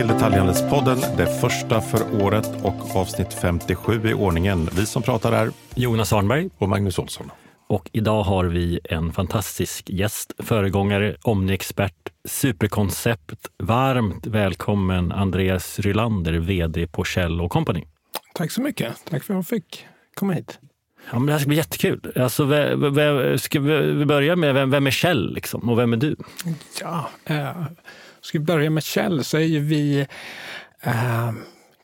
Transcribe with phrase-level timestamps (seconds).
[0.00, 4.68] till Detaljhandelspodden, det första för året och avsnitt 57 i ordningen.
[4.72, 7.30] Vi som pratar är Jonas Arnberg och Magnus Olsson.
[7.68, 11.94] Och idag har vi en fantastisk gäst, föregångare, Omni-expert,
[12.28, 13.46] superkoncept.
[13.58, 17.84] Varmt välkommen Andreas Rylander, vd på Kjell Company.
[18.34, 19.04] Tack så mycket.
[19.10, 20.58] Tack för att jag fick komma hit.
[21.10, 22.12] Ja, men det här ska bli jättekul.
[22.16, 26.16] Alltså, vem, ska vi börja med vem, vem är Kjell liksom, och vem är du?
[26.80, 27.62] Ja, eh,
[28.22, 30.00] ska vi börja med Kjell så är ju vi,
[30.80, 31.32] eh,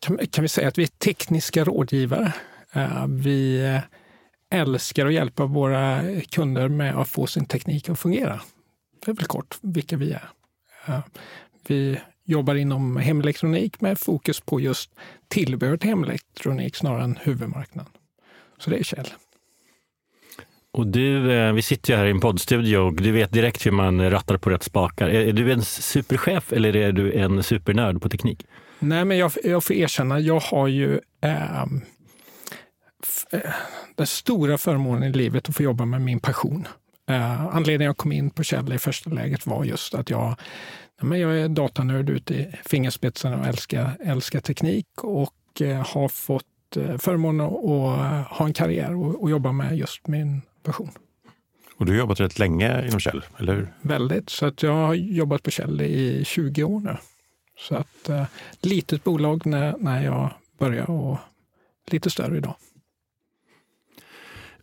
[0.00, 2.32] kan, kan, vi säga att vi är tekniska rådgivare.
[2.72, 3.80] Eh, vi eh,
[4.60, 8.40] älskar att hjälpa våra kunder med att få sin teknik att fungera.
[9.04, 10.28] Det är väl kort vilka vi är.
[10.86, 11.00] Eh,
[11.66, 14.90] vi jobbar inom hemelektronik med fokus på just
[15.28, 17.92] tillbehör till hemelektronik snarare än huvudmarknaden.
[18.58, 19.08] Så det är Kjell.
[20.76, 23.70] Och du, eh, vi sitter ju här i en poddstudio och du vet direkt hur
[23.70, 25.08] man rattar på rätt spakar.
[25.08, 28.46] Är, du en superchef eller är du en supernörd på teknik?
[28.78, 31.80] Nej, men jag, jag får erkänna, jag har ju ehm,
[33.32, 33.40] eh,
[33.94, 36.68] den stora förmånen i livet att få jobba med min passion.
[37.08, 40.40] Eh, anledningen jag kom in på Kjell i första läget var just att jag,
[41.00, 46.76] men jag är datanörd ute i fingerspetsarna och älskar, älskar teknik och eh, har fått
[46.76, 50.90] eh, förmånen att ha en karriär och, och jobba med just min passion.
[51.76, 53.68] Och du har jobbat rätt länge inom Kjell, eller hur?
[53.80, 54.30] Väldigt.
[54.30, 56.96] Så att jag har jobbat på Kjell i 20 år nu.
[57.58, 58.24] Så att eh,
[58.60, 61.18] litet bolag när, när jag började och
[61.90, 62.54] lite större idag.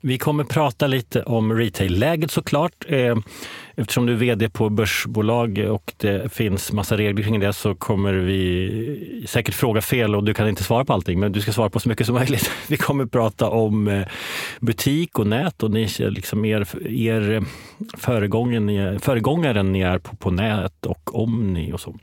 [0.05, 2.85] Vi kommer prata lite om retail-läget såklart.
[2.87, 3.15] Eh,
[3.75, 8.13] eftersom du är vd på börsbolag och det finns massa regler kring det så kommer
[8.13, 11.69] vi säkert fråga fel och du kan inte svara på allting, men du ska svara
[11.69, 12.51] på så mycket som möjligt.
[12.67, 14.07] Vi kommer prata om eh,
[14.59, 17.41] butik och nät och ni liksom er, er eh,
[17.97, 21.95] föregångaren, föregångaren ni är på, på nät och Omni och så.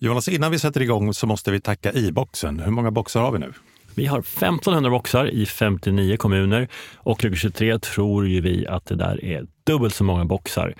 [0.00, 2.60] Jonas, innan vi sätter igång så måste vi tacka i-boxen.
[2.60, 3.52] Hur många boxar har vi nu?
[3.96, 9.24] Vi har 1500 boxar i 59 kommuner och 2023 tror ju vi att det där
[9.24, 10.74] är dubbelt så många boxar.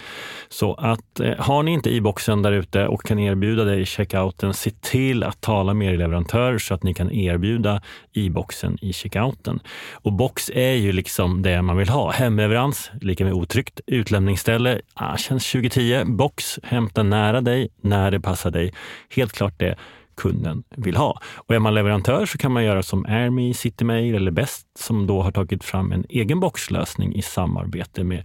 [0.49, 4.55] Så att eh, har ni inte i-boxen där ute och kan erbjuda det i checkouten,
[4.55, 7.83] se till att tala med er leverantör så att ni kan erbjuda
[8.13, 9.61] i-boxen i checkouten.
[9.93, 12.11] Och box är ju liksom det man vill ha.
[12.11, 13.81] Hemleverans, lika med otryggt.
[13.87, 16.05] Utlämningsställe, ah, känns 2010.
[16.05, 18.75] Box, hämta nära dig, när det passar dig.
[19.11, 19.77] Helt klart det
[20.17, 21.21] kunden vill ha.
[21.35, 25.23] Och är man leverantör så kan man göra som AirMe, CityMail eller Best som då
[25.23, 28.25] har tagit fram en egen boxlösning i samarbete med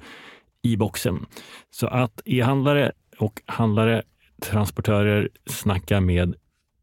[0.63, 1.25] e-boxen.
[1.71, 4.03] Så att e-handlare och handlare,
[4.41, 6.35] transportörer, snacka med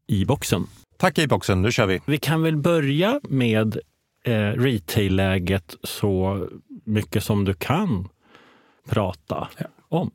[0.09, 0.67] e-boxen.
[0.99, 2.01] Tack e-boxen, nu kör vi.
[2.07, 3.79] Vi kan väl börja med
[4.25, 6.47] eh, retail-läget så
[6.85, 8.09] mycket som du kan
[8.89, 9.67] prata ja.
[9.89, 10.11] om.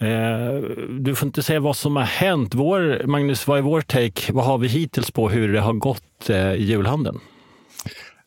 [0.00, 2.54] Eh, du får inte säga vad som har hänt.
[2.54, 4.32] Vår, Magnus, vad är vår take?
[4.32, 7.20] Vad har vi hittills på hur det har gått eh, i julhandeln?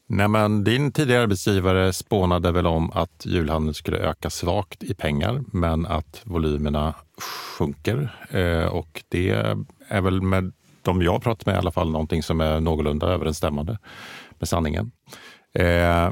[0.07, 5.43] Nej, men din tidigare arbetsgivare spånade väl om att julhandeln skulle öka svagt i pengar,
[5.47, 6.93] men att volymerna
[7.57, 8.15] sjunker.
[8.29, 9.29] Eh, och det
[9.87, 10.51] är väl med
[10.81, 13.77] de jag pratat med i alla fall någonting som är någorlunda överensstämmande
[14.39, 14.91] med sanningen.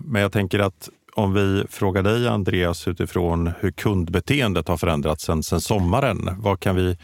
[0.01, 5.44] Men jag tänker att om vi frågar dig Andreas utifrån hur kundbeteendet har förändrats sen,
[5.44, 6.29] sen sommaren.
[6.38, 6.97] Vad kan, vi,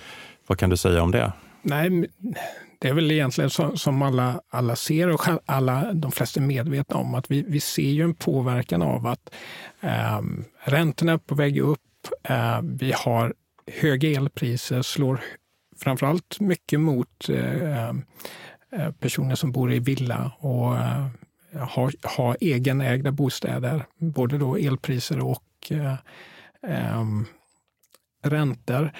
[0.47, 1.33] vad kan du säga om det?
[1.61, 2.09] Nej,
[2.79, 6.95] det är väl egentligen som, som alla, alla ser och alla, de flesta är medvetna
[6.95, 9.33] om att vi, vi ser ju en påverkan av att
[9.81, 10.21] eh,
[10.63, 11.79] räntorna är på väg upp.
[12.23, 13.33] Eh, vi har
[13.81, 15.19] höga elpriser, slår
[15.79, 21.07] framförallt mycket mot eh, eh personer som bor i villa och eh,
[21.53, 25.95] ha, ha egenägda bostäder, både då elpriser och eh,
[26.63, 27.05] eh,
[28.23, 28.91] räntor.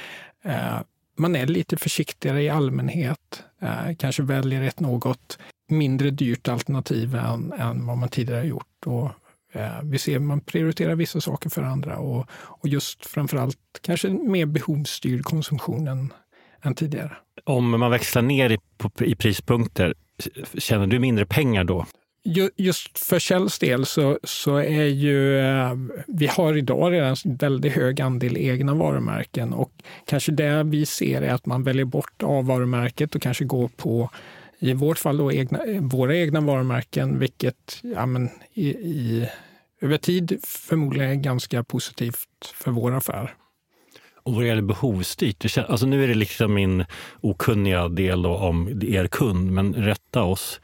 [0.44, 0.80] Eh,
[1.18, 7.54] man är lite försiktigare i allmänhet, eh, kanske väljer ett något mindre dyrt alternativ än,
[7.54, 8.86] än vad man tidigare gjort.
[8.86, 9.10] Och,
[9.54, 14.10] eh, vi ser att man prioriterar vissa saker för andra och, och just framförallt kanske
[14.10, 16.14] mer behovsstyrd konsumtion än,
[16.62, 17.18] än tidigare.
[17.44, 19.94] Om man växlar ner i, på, i prispunkter,
[20.58, 21.86] tjänar du mindre pengar då?
[22.56, 25.74] Just för Kjells del så, så är ju, eh,
[26.08, 29.72] vi har idag redan en väldigt hög andel egna varumärken och
[30.06, 34.10] kanske det vi ser är att man väljer bort A-varumärket och kanske går på,
[34.60, 39.30] i vårt fall då, egna, eh, våra egna varumärken, vilket ja, men, i, i,
[39.82, 43.34] över tid förmodligen är ganska positivt för vår affär.
[44.24, 46.86] Och vad gäller behovsstyrt, alltså nu är det liksom min
[47.22, 50.60] okunniga del om er kund, men rätta oss.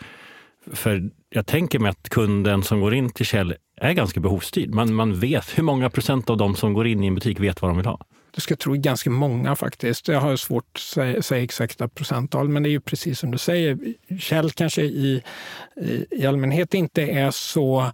[0.71, 4.69] För jag tänker mig att kunden som går in till Kjell är ganska behovsstyrd.
[4.69, 7.61] Man, man vet, hur många procent av de som går in i en butik vet
[7.61, 7.99] vad de vill ha?
[8.35, 10.07] Du ska tro ganska många faktiskt.
[10.07, 13.37] Jag har svårt att säga, säga exakta procenttal, men det är ju precis som du
[13.37, 13.77] säger.
[14.19, 15.23] Kjell kanske i,
[15.75, 17.91] i, i allmänhet inte är så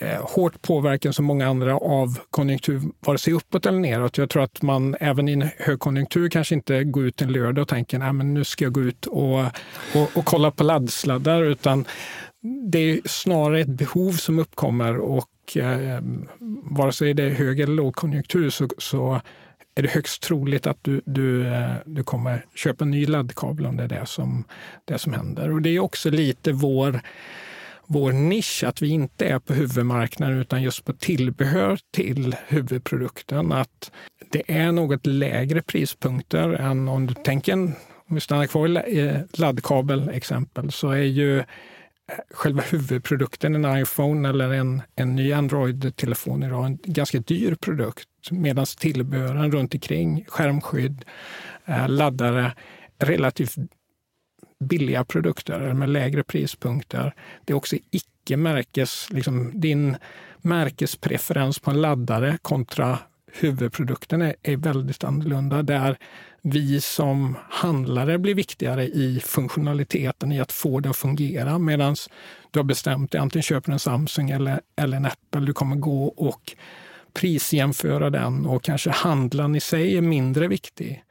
[0.00, 4.18] Eh, hårt påverkan som många andra av konjunktur, vare sig uppåt eller neråt.
[4.18, 7.68] Jag tror att man även i en högkonjunktur kanske inte går ut en lördag och
[7.68, 9.40] tänker att nu ska jag gå ut och,
[9.94, 11.84] och, och kolla på laddsladdar, utan
[12.70, 16.02] det är snarare ett behov som uppkommer och eh,
[16.62, 19.20] vare sig det är hög eller lågkonjunktur så, så
[19.74, 23.76] är det högst troligt att du, du, eh, du kommer köpa en ny laddkabel om
[23.76, 24.44] det är det som,
[24.84, 25.50] det som händer.
[25.50, 27.00] Och det är också lite vår
[27.88, 33.52] vår nisch, att vi inte är på huvudmarknaden utan just på tillbehör till huvudprodukten.
[33.52, 33.90] Att
[34.30, 37.74] det är något lägre prispunkter än om du tänker, om
[38.08, 41.44] vi stannar kvar i eh, laddkabel exempel, så är ju eh,
[42.30, 48.08] själva huvudprodukten, en iPhone eller en, en ny Android-telefon idag, en ganska dyr produkt.
[48.30, 51.04] Medan tillbehören runt omkring, skärmskydd,
[51.66, 52.52] eh, laddare,
[52.98, 53.56] relativt
[54.60, 57.14] billiga produkter med lägre prispunkter.
[57.44, 59.96] Det är också icke-märkes, liksom din
[60.38, 62.98] märkespreferens på en laddare kontra
[63.32, 65.62] huvudprodukten är, är väldigt annorlunda.
[65.62, 65.98] Där
[66.42, 71.58] vi som handlare blir viktigare i funktionaliteten, i att få det att fungera.
[71.58, 71.96] Medan
[72.50, 75.40] du har bestämt dig, antingen köper en Samsung eller, eller en Apple.
[75.40, 76.56] Du kommer gå och
[77.12, 81.04] prisjämföra den och kanske handlaren i sig är mindre viktig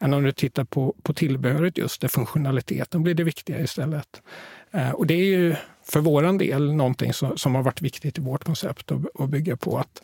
[0.00, 4.22] än om du tittar på, på tillbehöret just, där funktionaliteten blir det viktiga istället.
[4.70, 8.20] Eh, och det är ju för vår del någonting som, som har varit viktigt i
[8.20, 10.02] vårt koncept att, att bygga på att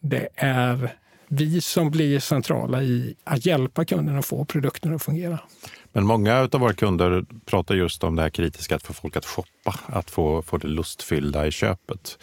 [0.00, 0.94] det är
[1.32, 5.38] vi som blir centrala i att hjälpa kunden att få produkten att fungera.
[5.92, 9.26] Men många av våra kunder pratar just om det här kritiska, att få folk att
[9.26, 12.18] shoppa, att få, få det lustfyllda i köpet.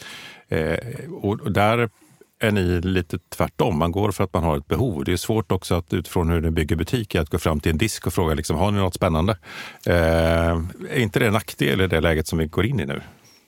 [0.47, 0.77] Eh,
[1.21, 1.89] och där
[2.39, 3.79] är ni lite tvärtom.
[3.79, 5.03] Man går för att man har ett behov.
[5.03, 7.77] Det är svårt också att utifrån hur ni bygger butiker att gå fram till en
[7.77, 9.37] disk och fråga liksom, har ni något spännande.
[9.85, 13.01] Eh, är inte det en nackdel i det läget som vi går in i nu?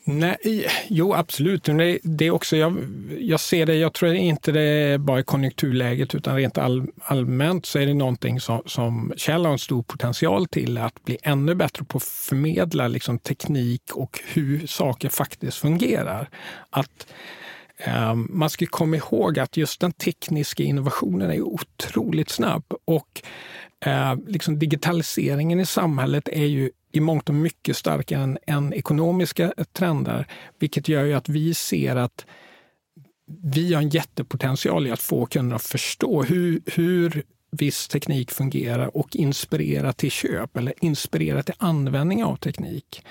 [0.04, 1.64] Nej, jo, absolut.
[1.64, 2.78] Det, det är också, jag,
[3.20, 7.66] jag ser det, jag tror inte det är bara i konjunkturläget utan rent all, allmänt
[7.66, 11.56] så är det någonting som, som Kjell har en stor potential till att bli ännu
[11.56, 16.30] bättre på att förmedla liksom, teknik och hur saker faktiskt fungerar.
[16.70, 17.08] Att
[17.80, 23.22] Ehm, man ska komma ihåg att just den tekniska innovationen är otroligt snabb och
[23.86, 29.54] ehm, liksom digitaliseringen i samhället är ju i mångt och mycket starkare än, än ekonomiska
[29.74, 30.28] trender,
[30.60, 32.26] vilket gör ju att vi ser att
[33.44, 38.98] vi har en jättepotential i att få kunderna att förstå hur, hur viss teknik fungerar
[38.98, 43.06] och inspirera till köp eller inspirera till användning av teknik.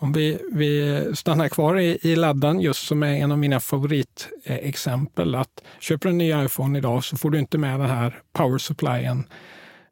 [0.00, 5.34] Om vi, vi stannar kvar i, i laddan, just som är en av mina favoritexempel,
[5.34, 8.58] att köper du en ny iPhone idag så får du inte med den här power
[8.58, 9.24] supplyen.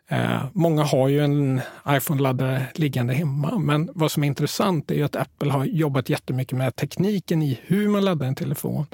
[0.09, 5.17] Eh, många har ju en iPhone-laddare liggande hemma, men vad som är intressant är att
[5.17, 8.87] Apple har jobbat jättemycket med tekniken i hur man laddar en telefon.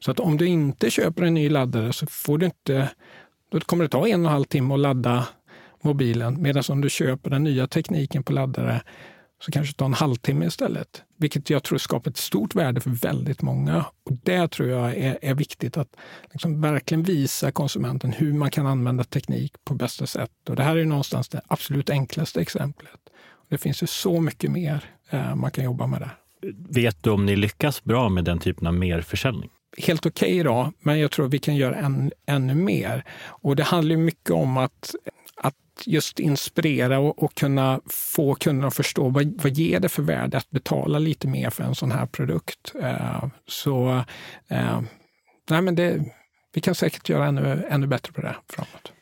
[0.00, 2.88] Så att om du inte köper en ny laddare så får du inte,
[3.52, 5.28] då kommer det ta en och en halv timme att ladda
[5.82, 8.82] mobilen, medan om du köper den nya tekniken på laddare
[9.44, 11.02] så kanske ta en halvtimme istället.
[11.16, 13.84] Vilket jag tror skapar ett stort värde för väldigt många.
[14.04, 15.96] Och Det tror jag är, är viktigt att
[16.32, 20.48] liksom verkligen visa konsumenten hur man kan använda teknik på bästa sätt.
[20.48, 23.00] Och Det här är någonstans det absolut enklaste exemplet.
[23.48, 26.16] Det finns ju så mycket mer eh, man kan jobba med där.
[26.68, 29.50] Vet du om ni lyckas bra med den typen av merförsäljning?
[29.78, 33.04] Helt okej okay idag, men jag tror vi kan göra än, ännu mer.
[33.24, 34.94] Och det handlar mycket om att
[35.86, 40.36] just inspirera och, och, kunna få kunderna att förstå vad, vad ger det för värde
[40.36, 42.72] att betala lite mer för en sån här produkt.
[42.82, 43.88] Uh, så
[44.50, 44.80] uh,
[45.50, 46.04] nej, men det,
[46.54, 48.92] vi kan säkert göra ännu, ännu bättre på det framåt.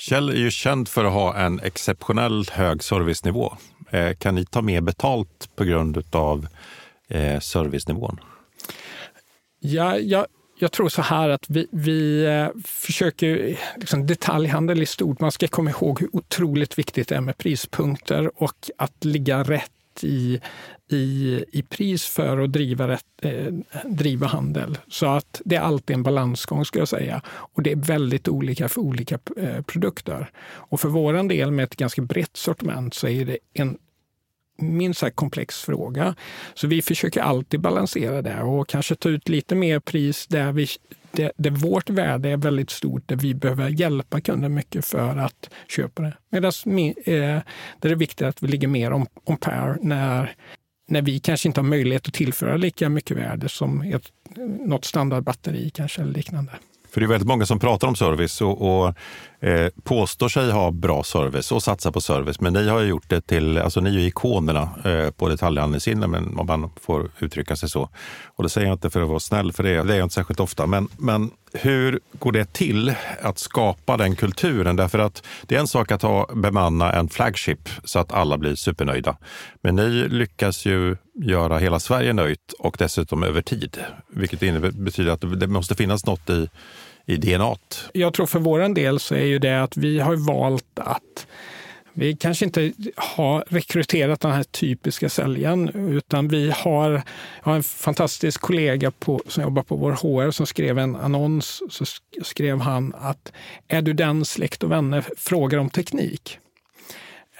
[0.00, 3.56] Kjell är ju känd för att ha en exceptionellt hög servicenivå.
[3.90, 6.46] Eh, kan ni ta mer betalt på grund av
[7.08, 8.20] eh, servicenivån?
[9.60, 10.26] Ja, jag,
[10.62, 15.48] jag tror så här att vi, vi eh, försöker, liksom detaljhandel i stort, man ska
[15.48, 19.70] komma ihåg hur otroligt viktigt det är med prispunkter och att ligga rätt
[20.02, 20.40] i,
[20.90, 23.52] i, i pris för att driva, rätt, eh,
[23.84, 24.78] driva handel.
[24.88, 27.22] Så att det är alltid en balansgång ska jag säga.
[27.26, 30.30] Och det är väldigt olika för olika eh, produkter.
[30.44, 33.78] Och för vår del med ett ganska brett sortiment så är det en
[34.62, 36.14] minst sagt komplex fråga.
[36.54, 40.66] Så vi försöker alltid balansera det och kanske ta ut lite mer pris där, vi,
[41.10, 45.50] där, där vårt värde är väldigt stort, där vi behöver hjälpa kunden mycket för att
[45.68, 46.12] köpa det.
[46.30, 47.42] Medan eh,
[47.80, 50.34] det är viktigt att vi ligger mer om, om per när,
[50.88, 54.04] när vi kanske inte har möjlighet att tillföra lika mycket värde som ett,
[54.66, 56.52] något standardbatteri kanske eller liknande.
[56.92, 58.94] För det är väldigt många som pratar om service och, och
[59.42, 62.40] eh, påstår sig ha bra service och satsar på service.
[62.40, 66.14] Men ni har ju gjort det till, alltså ni är ju ikonerna eh, på detaljhandelssidan
[66.38, 67.88] om man får uttrycka sig så.
[68.26, 70.14] Och det säger jag inte för att vara snäll, för det, det är jag inte
[70.14, 70.66] särskilt ofta.
[70.66, 74.76] Men, men hur går det till att skapa den kulturen?
[74.76, 78.54] Därför att det är en sak att ha, bemanna en flagship så att alla blir
[78.54, 79.16] supernöjda.
[79.62, 83.78] Men ni lyckas ju göra hela Sverige nöjt och dessutom över tid.
[84.08, 86.48] Vilket innebär, betyder att det måste finnas något i,
[87.06, 87.56] i DNA.
[87.92, 91.26] Jag tror för vår del så är ju det att vi har valt att
[91.94, 97.02] vi kanske inte har rekryterat den här typiska säljaren, utan vi har,
[97.42, 101.62] har en fantastisk kollega på, som jobbar på vår HR som skrev en annons.
[101.70, 101.84] Så
[102.22, 103.32] skrev han att
[103.68, 106.38] är du den släkt och vänner frågar om teknik?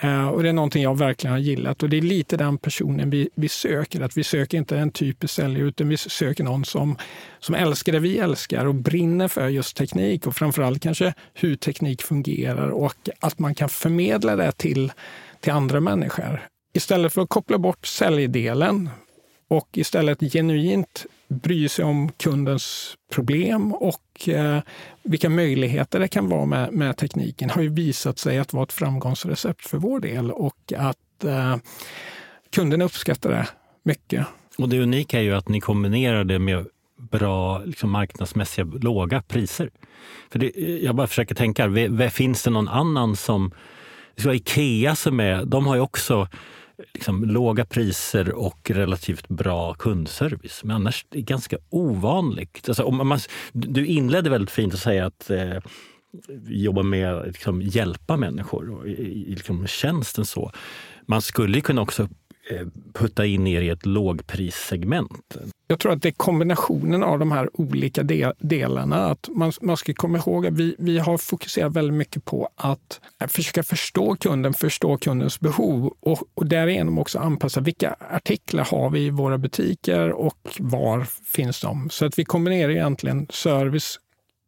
[0.02, 3.10] Eh, och det är någonting jag verkligen har gillat och det är lite den personen
[3.10, 4.00] vi, vi söker.
[4.00, 6.96] Att vi söker inte en typisk säljare utan vi söker någon som,
[7.38, 12.02] som älskar det vi älskar och brinner för just teknik och framförallt kanske hur teknik
[12.02, 14.92] fungerar och att man kan förmedla det till,
[15.40, 16.40] till andra människor.
[16.74, 18.90] Istället för att koppla bort säljdelen
[19.48, 24.60] och istället genuint bry sig om kundens problem och eh,
[25.02, 28.72] vilka möjligheter det kan vara med, med, tekniken har ju visat sig att vara ett
[28.72, 31.56] framgångsrecept för vår del och att eh,
[32.50, 33.48] kunden uppskattar det
[33.82, 34.26] mycket.
[34.58, 36.66] Och det unika är ju att ni kombinerar det med
[37.10, 39.70] bra liksom marknadsmässiga låga priser.
[40.30, 41.70] För det, eh, jag bara försöker tänka,
[42.10, 43.52] finns det någon annan som...
[44.26, 46.28] Ikea som är, de har ju också
[46.94, 50.64] liksom, låga priser och relativt bra kundservice.
[50.64, 52.68] Men annars är det ganska ovanligt.
[52.68, 53.18] Alltså, om man,
[53.52, 55.58] du inledde väldigt fint att säga att eh,
[56.46, 60.52] jobba med att liksom, hjälpa människor och i, i liksom, tjänsten så.
[61.06, 62.08] Man skulle kunna också
[62.50, 65.36] Eh, putta in er i ett lågprissegment?
[65.66, 69.06] Jag tror att det är kombinationen av de här olika del delarna.
[69.06, 73.00] Att man, man ska komma ihåg att vi, vi har fokuserat väldigt mycket på att
[73.20, 78.90] eh, försöka förstå kunden, förstå kundens behov och, och därigenom också anpassa vilka artiklar har
[78.90, 81.90] vi i våra butiker och var finns de?
[81.90, 83.98] Så att vi kombinerar egentligen service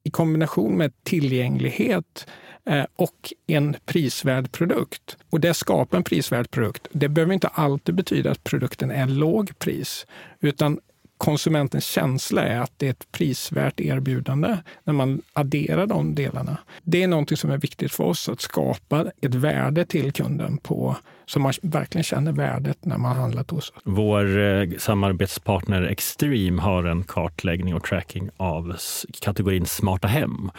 [0.05, 2.27] i kombination med tillgänglighet
[2.67, 5.17] Eh, och en prisvärd produkt.
[5.31, 6.89] Och det skapar en prisvärd produkt.
[6.93, 10.07] Det behöver inte alltid betyda att produkten är låg pris,
[10.41, 10.81] utan
[11.19, 16.59] konsumentens känsla är att det är ett prisvärt erbjudande när man adderar de delarna.
[16.83, 20.97] Det är någonting som är viktigt för oss, att skapa ett värde till kunden på,
[21.27, 23.73] så man verkligen känner värdet när man handlat hos oss.
[23.85, 28.77] Vår eh, samarbetspartner Extreme har en kartläggning och tracking av
[29.21, 30.51] kategorin smarta hem.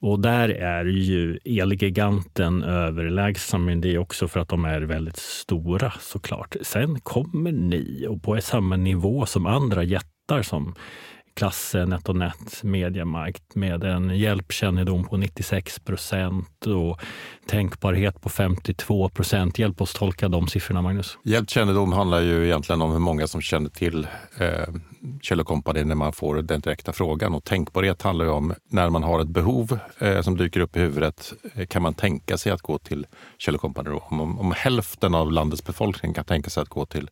[0.00, 3.64] Och där är ju Elgiganten överlägsen.
[3.64, 6.56] men det är också för att de är väldigt stora såklart.
[6.62, 10.74] Sen kommer ni och på samma nivå som andra jättar som
[11.38, 17.00] Klasse, NetOnNet, Mediamarkt med en hjälpkännedom på 96 procent och
[17.46, 19.58] tänkbarhet på 52 procent.
[19.58, 21.18] Hjälp oss tolka de siffrorna, Magnus.
[21.24, 24.06] Hjälpkännedom handlar ju egentligen om hur många som känner till
[24.38, 24.74] eh,
[25.22, 27.34] Kjell Company när man får den direkta frågan.
[27.34, 30.80] Och tänkbarhet handlar ju om när man har ett behov eh, som dyker upp i
[30.80, 31.32] huvudet.
[31.54, 33.06] Eh, kan man tänka sig att gå till
[33.38, 33.90] Kjell Company?
[33.90, 37.10] Om, om, om hälften av landets befolkning kan tänka sig att gå till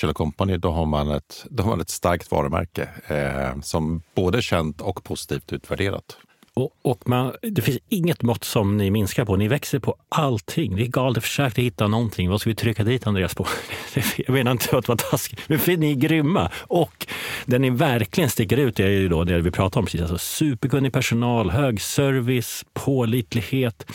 [0.00, 4.42] Kjell Company, då har man ett, då har man ett starkt varumärke eh, som både
[4.42, 6.16] känt och positivt utvärderat.
[6.54, 9.36] Och, och man, det finns inget mått som ni minskar på.
[9.36, 10.76] Ni växer på allting.
[10.76, 11.22] Det är galet.
[11.22, 12.30] Försökte hitta någonting.
[12.30, 13.46] Vad ska vi trycka dit Andreas på?
[14.16, 16.50] Jag menar inte att vara taskig, men ni är grymma.
[16.56, 17.06] Och
[17.46, 20.00] det ni verkligen sticker ut är ju då det vi pratade om precis.
[20.00, 23.86] Alltså superkunnig personal, hög service, pålitlighet.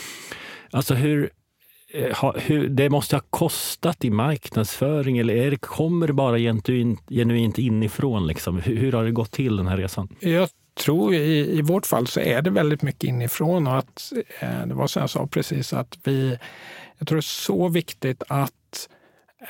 [0.70, 1.30] Alltså hur,
[1.94, 6.38] Eh, ha, hur, det måste ha kostat i marknadsföring eller är det, kommer det bara
[6.38, 8.26] genuint, genuint inifrån?
[8.26, 8.60] Liksom?
[8.60, 10.08] Hur, hur, har det gått till den här resan?
[10.20, 14.66] Jag tror i, i vårt fall så är det väldigt mycket inifrån och att eh,
[14.66, 16.38] det var som jag sa precis att vi,
[16.98, 18.52] jag tror det är så viktigt att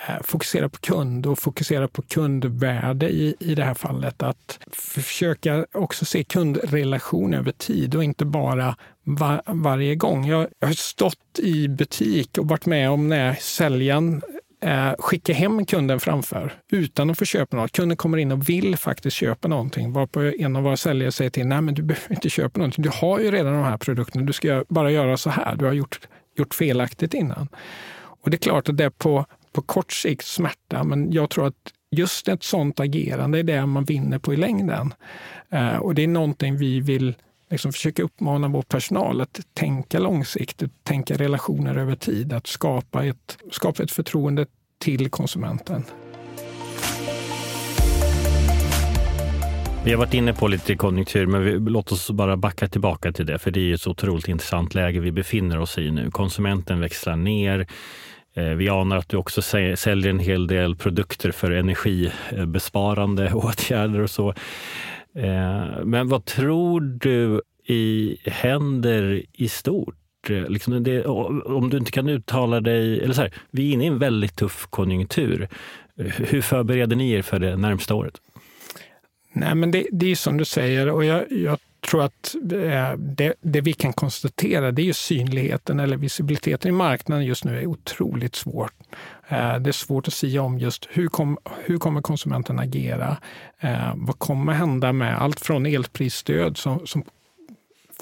[0.08, 4.22] Eh, fokusera på kund och fokusera på kundvärde i, i det här fallet.
[4.22, 10.26] Att försöka också se kundrelation över tid och inte bara var, varje gång.
[10.26, 14.22] Jag, jag har stått i butik och varit med om när säljaren
[14.60, 17.72] eh, skickar hem kunden framför utan att få köpa något.
[17.72, 21.46] Kunden kommer in och vill faktiskt köpa någonting varpå en av våra säljare säger till
[21.46, 22.82] nej men du behöver inte köpa någonting.
[22.82, 24.24] Du har ju redan de här produkterna.
[24.24, 25.56] Du ska bara göra så här.
[25.56, 26.00] Du har gjort,
[26.36, 27.48] gjort felaktigt innan.
[27.96, 31.72] Och det är klart att det på på kort sikt smärta, men jag tror att
[31.90, 34.94] just ett sånt agerande är det man vinner på i längden.
[35.50, 37.14] Eh, och det är någonting vi vill
[37.50, 43.38] liksom försöka uppmana vår personal att tänka långsiktigt, tänka relationer över tid, att skapa ett,
[43.50, 44.46] skapa ett förtroende
[44.78, 45.84] till konsumenten.
[49.84, 53.26] Vi har varit inne på lite konjunktur, men vi, låt oss bara backa tillbaka till
[53.26, 56.10] det, för det är ett så otroligt intressant läge vi befinner oss i nu.
[56.10, 57.66] Konsumenten växlar ner.
[58.34, 64.10] Eh, vi anar att du också säljer en hel del produkter för energibesparande åtgärder och
[64.10, 64.28] så.
[65.14, 70.30] Eh, men vad tror du i, händer i stort?
[70.30, 73.00] Eh, liksom det, om du inte kan uttala dig...
[73.00, 75.48] Eller så här, vi är inne i en väldigt tuff konjunktur.
[75.96, 78.20] Hur förbereder ni er för det närmsta året?
[79.32, 83.60] Nej, men det, det är som du säger och jag, jag tror att det, det,
[83.60, 88.34] vi kan konstatera det är ju synligheten eller visibiliteten i marknaden just nu är otroligt
[88.34, 88.72] svårt.
[89.28, 93.16] Eh, det är svårt att säga om just hur, kom, hur kommer konsumenten agera?
[93.60, 97.04] Eh, vad kommer hända med allt från elprisstöd som, som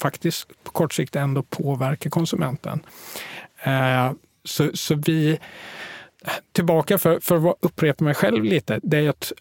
[0.01, 2.81] faktiskt på kort sikt ändå påverkar konsumenten.
[3.63, 4.13] Eh,
[4.45, 5.39] så, så vi
[6.53, 9.33] tillbaka för, för att upprepa mig själv lite, det är att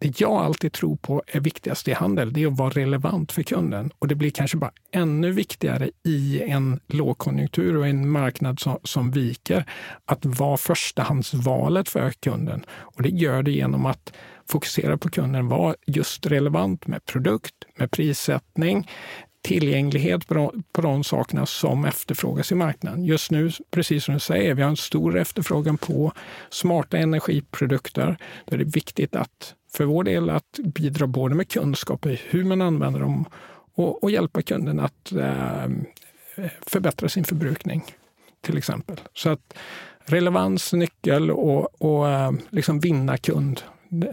[0.00, 3.42] det jag alltid tror på är viktigast i handel, det är att vara relevant för
[3.42, 3.90] kunden.
[3.98, 9.10] Och det blir kanske bara ännu viktigare i en lågkonjunktur och en marknad som, som
[9.10, 9.64] viker,
[10.04, 12.64] att vara förstahandsvalet för kunden.
[12.70, 14.12] Och det gör det genom att
[14.48, 18.88] fokusera på kunden, vara just relevant med produkt, med prissättning,
[19.42, 23.04] tillgänglighet på de, på de sakerna som efterfrågas i marknaden.
[23.04, 26.12] Just nu, precis som du säger, vi har en stor efterfrågan på
[26.50, 28.18] smarta energiprodukter.
[28.44, 32.44] Då är det viktigt att för vår del att bidra både med kunskap i hur
[32.44, 33.24] man använder dem
[33.74, 35.66] och, och hjälpa kunden att eh,
[36.66, 37.84] förbättra sin förbrukning,
[38.40, 39.00] till exempel.
[39.14, 39.54] Så att
[40.04, 43.62] relevans, nyckel och, och eh, liksom vinna kund.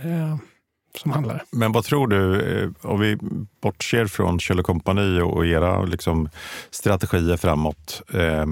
[0.03, 0.37] Eh,
[0.97, 1.41] som handlare.
[1.51, 3.17] Men vad tror du, eh, om vi
[3.61, 6.29] bortser från Kjell Company och era liksom,
[6.71, 8.01] strategier framåt.
[8.13, 8.45] Eh,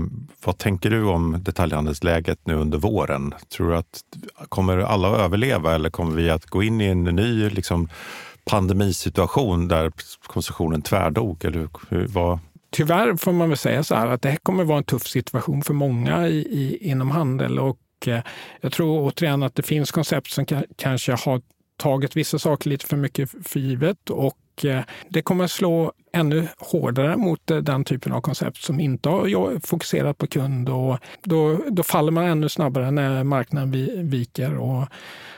[0.46, 3.34] vad tänker du om detaljhandelsläget nu under våren?
[3.50, 4.02] Tror du att
[4.50, 7.90] kommer alla att överleva eller kommer vi att gå in i en ny liksom,
[8.46, 9.92] pandemisituation där
[10.28, 11.46] konsumtionen tvärdog?
[11.46, 11.68] Eller
[12.08, 12.40] vad?
[12.72, 15.64] Tyvärr får man väl säga så här att det här kommer vara en tuff situation
[15.64, 18.20] för många i, i, inom handel och eh,
[18.62, 20.46] jag tror återigen att det finns koncept som
[20.78, 21.42] kanske har
[21.78, 27.18] tagit vissa saker lite för mycket för givet och eh, det kommer slå ännu hårdare
[27.18, 31.84] mot eh, den typen av koncept som inte har fokuserat på kund och då, då
[31.84, 34.56] faller man ännu snabbare när marknaden viker.
[34.56, 34.88] Och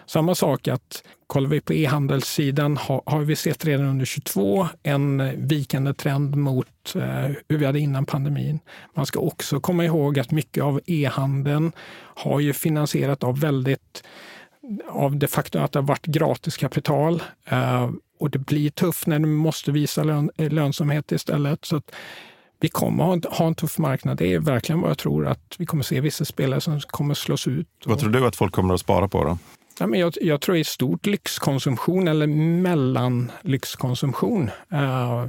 [0.06, 5.48] samma sak att kollar vi på e-handelssidan har, har vi sett redan under 22 en
[5.48, 8.60] vikande trend mot eh, hur vi hade innan pandemin.
[8.95, 11.71] Man ska också komma ihåg att mycket av e-handeln
[12.15, 14.04] har ju finansierat av väldigt
[14.89, 17.23] av det faktum att det har varit gratis kapital.
[17.45, 21.65] Eh, och det blir tufft när du måste visa lön, lönsamhet istället.
[21.65, 21.82] Så
[22.60, 24.17] vi kommer ha en, ha en tuff marknad.
[24.17, 27.47] Det är verkligen vad jag tror att vi kommer se vissa spelare som kommer slås
[27.47, 27.67] ut.
[27.86, 29.38] Vad tror du att folk kommer att spara på då?
[29.80, 34.51] Ja, men jag, jag tror i stort lyxkonsumtion eller mellanlyxkonsumtion.
[34.73, 35.25] Uh,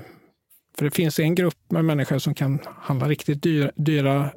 [0.78, 4.30] för det finns en grupp med människor som kan handla riktigt dyra, dyra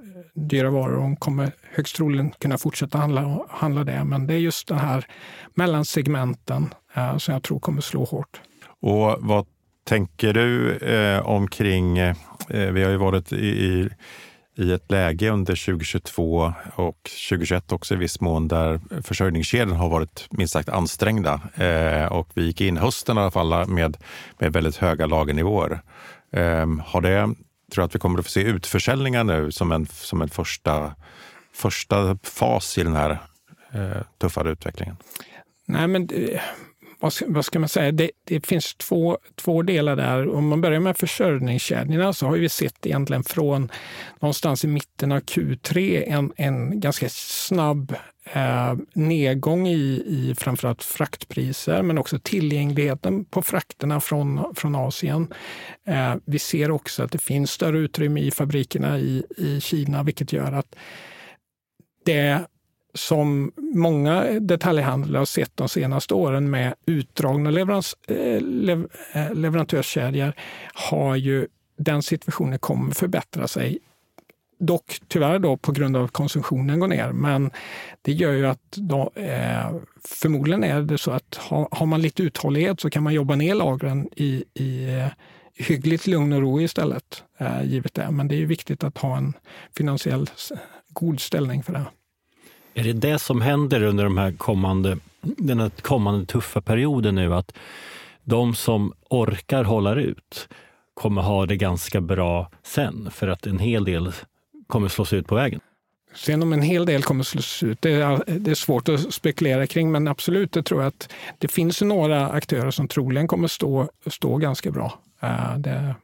[0.47, 1.01] dyra varor.
[1.01, 4.03] De kommer högst troligen kunna fortsätta handla, handla det.
[4.03, 5.05] Men det är just den här
[5.53, 8.41] mellansegmenten eh, som jag tror kommer slå hårt.
[8.81, 9.45] Och vad
[9.83, 12.15] tänker du eh, omkring, eh,
[12.49, 13.89] vi har ju varit i,
[14.55, 20.27] i ett läge under 2022 och 2021 också i viss mån där försörjningskedjan har varit
[20.31, 21.41] minst sagt ansträngda.
[21.55, 23.97] Eh, och vi gick in hösten i alla fall med,
[24.39, 25.81] med väldigt höga lagernivåer.
[26.31, 27.35] Eh, har det
[27.69, 30.95] Tror du att vi kommer att få se utförsäljningar nu som en, som en första,
[31.53, 33.17] första fas i den här
[33.71, 34.97] eh, tuffare utvecklingen?
[35.65, 36.41] Nej, men det,
[36.99, 37.91] vad, ska, vad ska man säga?
[37.91, 40.29] Det, det, finns två, två delar där.
[40.29, 43.71] Om man börjar med försörjningskedjorna så har vi sett egentligen från
[44.19, 47.95] någonstans i mitten av Q3 en, en ganska snabb
[48.33, 55.33] eh, nedgång i, i framförallt fraktpriser, men också tillgängligheten på frakterna från, från Asien.
[55.87, 60.33] Eh, vi ser också att det finns större utrymme i fabrikerna i, i Kina, vilket
[60.33, 60.75] gör att
[62.05, 62.41] det
[62.93, 70.33] som många detaljhandlare har sett de senaste åren med utdragna leverans, eh, lev, eh, leverantörskedjor
[70.73, 73.79] har ju den situationen kommer förbättra sig
[74.59, 77.11] Dock tyvärr då på grund av att konsumtionen går ner.
[77.11, 77.51] Men
[78.01, 79.71] det gör ju att då, eh,
[80.07, 83.55] förmodligen är det så att har, har, man lite uthållighet så kan man jobba ner
[83.55, 85.07] lagren i, i eh,
[85.55, 88.11] hyggligt lugn och ro istället, eh, givet det.
[88.11, 89.33] Men det är ju viktigt att ha en
[89.77, 90.29] finansiell
[90.89, 91.85] god ställning för det.
[92.73, 97.33] Är det det som händer under de här kommande, den här kommande tuffa perioden nu?
[97.33, 97.53] Att
[98.23, 100.49] de som orkar hålla ut
[100.93, 104.11] kommer ha det ganska bra sen för att en hel del
[104.69, 105.59] kommer slås ut på vägen?
[106.15, 109.67] Sen om en hel del kommer slås ut, det är, det är svårt att spekulera
[109.67, 113.89] kring, men absolut, det tror jag att det finns några aktörer som troligen kommer stå,
[114.07, 114.99] stå ganska bra.
[115.19, 115.95] Eh, det,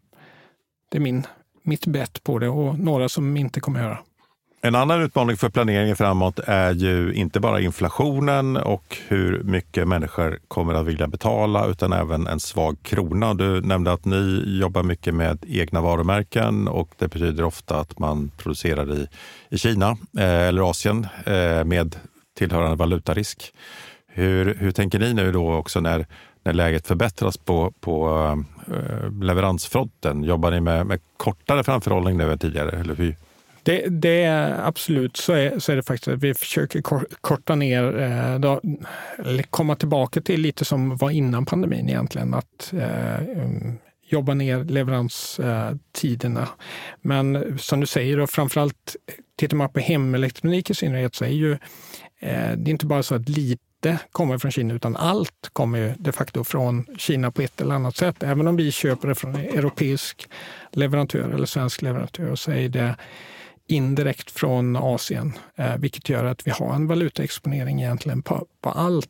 [0.91, 1.28] det är min,
[1.63, 3.99] mitt bett på det och några som inte kommer göra göra.
[4.65, 10.39] En annan utmaning för planeringen framåt är ju inte bara inflationen och hur mycket människor
[10.47, 13.34] kommer att vilja betala, utan även en svag krona.
[13.34, 18.32] Du nämnde att ni jobbar mycket med egna varumärken och det betyder ofta att man
[18.38, 19.08] producerar i,
[19.49, 21.95] i Kina eh, eller Asien eh, med
[22.38, 23.54] tillhörande valutarisk.
[24.08, 26.06] Hur, hur tänker ni nu då också när,
[26.43, 28.10] när läget förbättras på, på
[28.67, 30.23] eh, leveransfronten?
[30.23, 32.80] Jobbar ni med, med kortare framförhållning nu än tidigare?
[32.80, 33.15] Eller hur,
[33.65, 36.08] det, det, är absolut så är, så är det faktiskt.
[36.08, 36.82] att Vi försöker
[37.21, 38.62] korta ner, eh, då,
[39.49, 42.34] komma tillbaka till lite som var innan pandemin egentligen.
[42.34, 43.78] Att eh, um,
[44.10, 46.47] jobba ner leveranstiderna.
[47.01, 48.95] Men som du säger, och framförallt
[49.38, 51.51] tittar man på hemelektronik i synnerhet så är ju
[52.19, 56.12] eh, det är inte bara så att lite kommer från Kina, utan allt kommer de
[56.12, 58.23] facto från Kina på ett eller annat sätt.
[58.23, 60.30] Även om vi köper det från en europeisk
[60.71, 62.95] leverantör eller svensk leverantör så är det
[63.67, 69.10] indirekt från Asien, eh, vilket gör att vi har en valutaexponering egentligen på, på allt.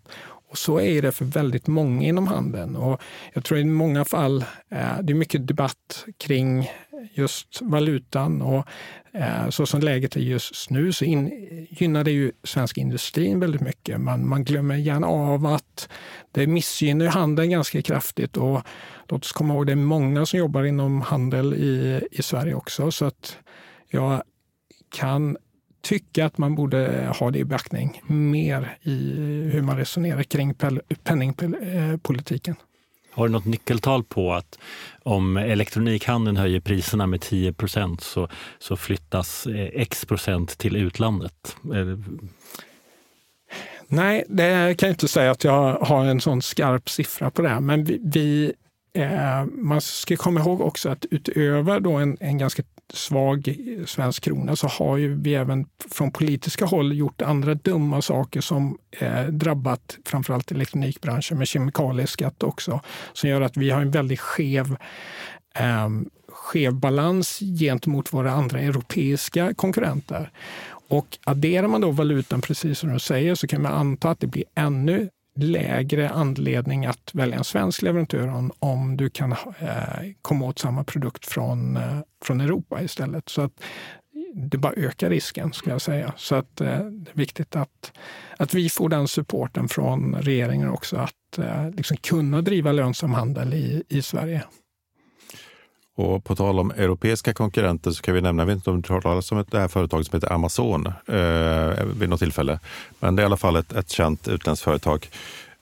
[0.50, 2.76] Och så är det för väldigt många inom handeln.
[2.76, 3.02] Och
[3.34, 6.70] jag tror i många fall, eh, det är mycket debatt kring
[7.14, 8.68] just valutan och
[9.14, 11.32] eh, så som läget är just nu så in,
[11.70, 14.02] gynnar det ju svensk industrin väldigt mycket.
[14.02, 15.90] Man, man glömmer gärna av att
[16.32, 18.62] det missgynnar handeln ganska kraftigt och
[19.08, 22.92] låt oss komma ihåg, det är många som jobbar inom handel i, i Sverige också.
[22.92, 23.38] Så att
[23.90, 24.24] jag
[24.96, 25.38] kan
[25.82, 29.14] tycka att man borde ha det i beaktning mer i
[29.54, 30.54] hur man resonerar kring
[31.04, 32.56] penningpolitiken.
[33.12, 34.60] Har du något nyckeltal på att
[35.04, 37.54] om elektronikhandeln höjer priserna med 10
[38.00, 38.28] så,
[38.60, 41.58] så flyttas eh, x procent till utlandet?
[43.88, 47.60] Nej, det kan jag inte säga att jag har en sån skarp siffra på det.
[47.60, 48.54] Men vi, vi
[48.94, 54.56] eh, man ska komma ihåg också att utöver då en, en ganska svag svensk krona
[54.56, 59.98] så har ju vi även från politiska håll gjort andra dumma saker som eh, drabbat
[60.06, 62.82] framförallt elektronikbranschen med kemikalieskatt också,
[63.14, 64.78] som gör att vi har en väldigt skev
[65.56, 65.90] eh,
[66.36, 70.32] skev balans gentemot våra andra europeiska konkurrenter.
[70.88, 74.28] Och adderar man då valutan, precis som du säger, så kan man anta att det
[74.28, 80.46] blir ännu lägre anledning att välja en svensk leverantör om, om du kan eh, komma
[80.46, 83.30] åt samma produkt från, eh, från Europa istället.
[83.30, 83.52] Så att
[84.34, 86.14] det bara ökar risken, ska jag säga.
[86.18, 87.92] Så att eh, det är viktigt att,
[88.38, 93.54] att vi får den supporten från regeringen också, att eh, liksom kunna driva lönsam handel
[93.54, 94.44] i, i Sverige.
[95.96, 98.94] Och på tal om europeiska konkurrenter så kan vi nämna, jag vet inte om du
[98.94, 102.60] har talat om det här företaget som heter Amazon eh, vid något tillfälle.
[103.00, 105.10] Men det är i alla fall ett, ett känt utländskt företag.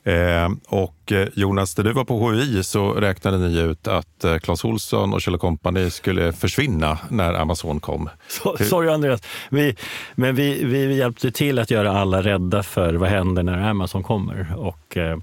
[0.05, 4.37] Eh, och eh, Jonas, när du var på HUI så räknade ni ut att eh,
[4.37, 8.09] Clas Ohlson och Kjell Company skulle försvinna när Amazon kom.
[8.27, 9.75] Så, sorry Andreas, vi,
[10.15, 14.03] men vi, vi, vi hjälpte till att göra alla rädda för vad händer när Amazon
[14.03, 14.53] kommer.
[14.57, 15.17] Och, eh,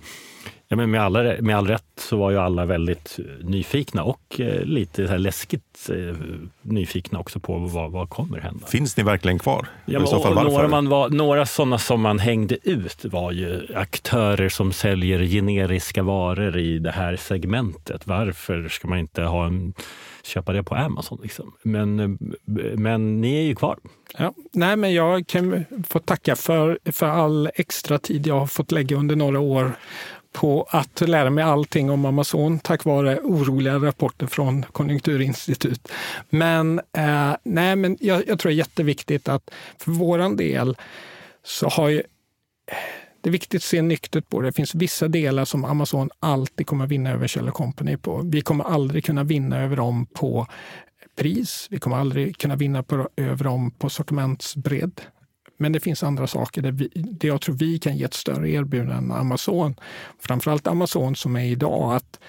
[0.72, 4.64] Ja, men med, alla, med all rätt så var ju alla väldigt nyfikna och eh,
[4.64, 6.16] lite så läskigt eh,
[6.62, 8.66] nyfikna också på vad, vad kommer hända.
[8.66, 9.68] Finns ni verkligen kvar?
[9.85, 13.66] Ja, men, och, och några, man var, några sådana som man hängde ut var ju
[13.74, 18.06] aktörer som säljer generiska varor i det här segmentet.
[18.06, 19.74] Varför ska man inte ha en,
[20.22, 21.18] köpa det på Amazon?
[21.22, 21.52] Liksom?
[21.62, 22.09] Men, eh,
[22.76, 23.78] men ni är ju kvar.
[24.18, 28.72] Ja, nej, men jag kan få tacka för, för all extra tid jag har fått
[28.72, 29.72] lägga under några år
[30.32, 35.88] på att lära mig allting om Amazon tack vare oroliga rapporter från Konjunkturinstitut.
[36.30, 40.76] Men, eh, nej, men jag, jag, tror det är jätteviktigt att för vår del
[41.42, 42.02] så har ju
[43.20, 44.48] det är viktigt att se nyktert på det.
[44.48, 48.22] Det finns vissa delar som Amazon alltid kommer vinna över Kjell Company på.
[48.24, 50.46] Vi kommer aldrig kunna vinna över dem på
[51.16, 51.66] pris.
[51.70, 55.00] Vi kommer aldrig kunna vinna på, över dem på sortimentsbredd.
[55.60, 58.50] Men det finns andra saker där, vi, där jag tror vi kan ge ett större
[58.50, 59.74] erbjudande än Amazon.
[60.18, 61.94] Framförallt Amazon som är idag.
[61.94, 62.20] att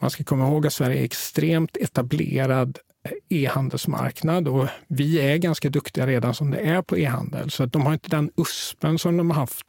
[0.00, 5.70] Man ska komma ihåg att Sverige är extremt etablerad eh, e-handelsmarknad och vi är ganska
[5.70, 7.50] duktiga redan som det är på e-handel.
[7.50, 9.66] Så att de har inte den USPen som de har haft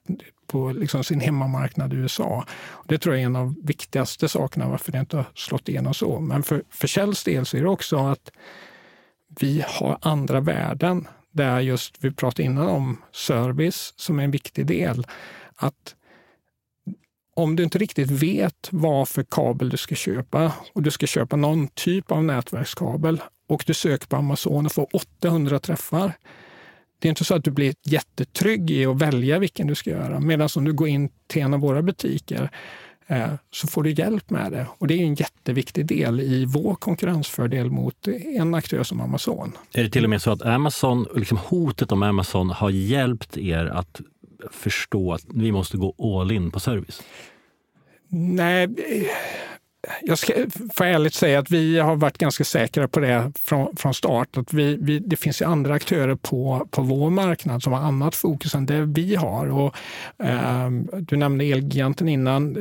[0.47, 2.45] på liksom sin hemmamarknad i USA.
[2.87, 5.93] Det tror jag är en av de viktigaste sakerna varför det inte har slått igenom
[5.93, 6.19] så.
[6.19, 8.31] Men för, för Kjells del så är det också att
[9.39, 14.65] vi har andra värden där just vi pratade innan om service som är en viktig
[14.65, 15.07] del.
[15.55, 15.95] Att
[17.35, 21.35] om du inte riktigt vet vad för kabel du ska köpa och du ska köpa
[21.35, 26.13] någon typ av nätverkskabel och du söker på Amazon och får 800 träffar.
[26.99, 30.19] det är inte så att du blir jättetrygg i att välja vilken du ska göra.
[30.19, 32.49] Medan om du går in till en av våra butiker
[33.51, 34.67] så får du hjälp med det.
[34.77, 39.51] Och det är en jätteviktig del i vår konkurrensfördel mot en aktör som Amazon.
[39.73, 43.65] Är det till och med så att Amazon, liksom hotet om Amazon har hjälpt er
[43.65, 44.01] att
[44.51, 47.01] förstå att vi måste gå all in på service?
[48.09, 48.69] Nej,
[50.01, 50.33] jag ska
[50.73, 54.37] för ärligt säga att vi har varit ganska säkra på det från, från start.
[54.37, 58.15] Att vi, vi, det finns ju andra aktörer på, på vår marknad som har annat
[58.15, 59.47] fokus än det vi har.
[59.47, 59.75] Och,
[60.25, 60.69] eh,
[60.99, 62.53] du nämnde Elgiganten innan.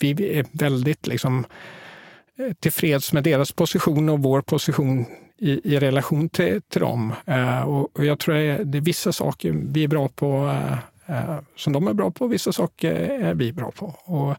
[0.00, 1.46] Vi, vi är väldigt liksom,
[2.38, 5.06] eh, tillfreds med deras position och vår position
[5.38, 7.14] i, i relation till, till dem.
[7.26, 10.78] Eh, och, och, jag tror att det är vissa saker vi är bra på eh,
[11.08, 12.26] Eh, som de är bra på.
[12.26, 13.86] Vissa saker är vi bra på.
[14.04, 14.36] Och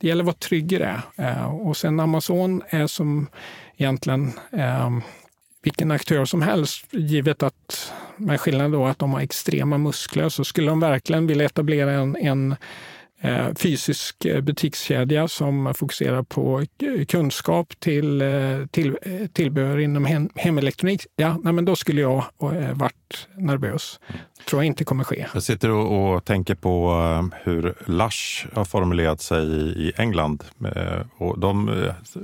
[0.00, 1.02] det gäller att vara trygg i det.
[1.16, 3.26] Eh, och sen Amazon är som
[3.76, 4.90] egentligen eh,
[5.62, 10.44] vilken aktör som helst, givet att med skillnad då att de har extrema muskler, så
[10.44, 12.56] skulle de verkligen vilja etablera en, en
[13.54, 16.64] fysisk eh, butikskedja som fokuserar på
[17.08, 18.96] kunskap till, eh, till
[19.32, 21.06] tillbehör inom hem, hemelektronik.
[21.16, 22.24] Ja, nej, men då skulle jag
[22.72, 24.00] varit nervös.
[24.48, 25.26] tror jag inte kommer ske.
[25.34, 26.92] Jag sitter och, och tänker på
[27.44, 30.44] hur Lush har formulerat sig i, i England.
[31.16, 31.70] Och de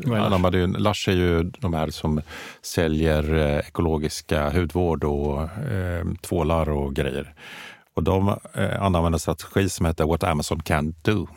[0.06, 2.20] anammade ju, Lush är ju de här som
[2.62, 7.34] säljer ekologiska hudvård och eh, tvålar och grejer.
[7.98, 11.28] Och de eh, använde en strategi som heter What Amazon can do.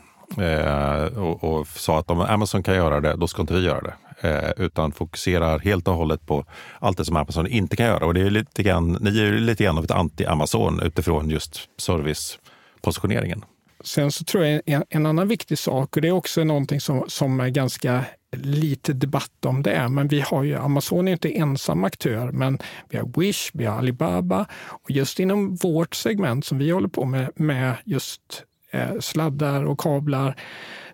[0.42, 3.80] Eh, och, och, sa att om Amazon kan göra det, då ska inte vi göra
[3.80, 3.94] det.
[4.28, 6.44] Eh, utan fokuserar helt och hållet på
[6.78, 8.06] allt det som Amazon inte kan göra.
[8.06, 13.44] Och det är lite grann, ni är lite grann av ett anti-Amazon utifrån just servicepositioneringen.
[13.84, 17.04] Sen så tror jag en, en, annan viktig sak, och det är också någonting som,
[17.08, 18.04] som är ganska
[18.36, 22.98] lite debatt om det, men vi har ju, Amazon är inte ensam aktör, men vi
[22.98, 27.30] har Wish, vi har Alibaba och just inom vårt segment som vi håller på med,
[27.34, 30.36] med just eh, sladdar och kablar,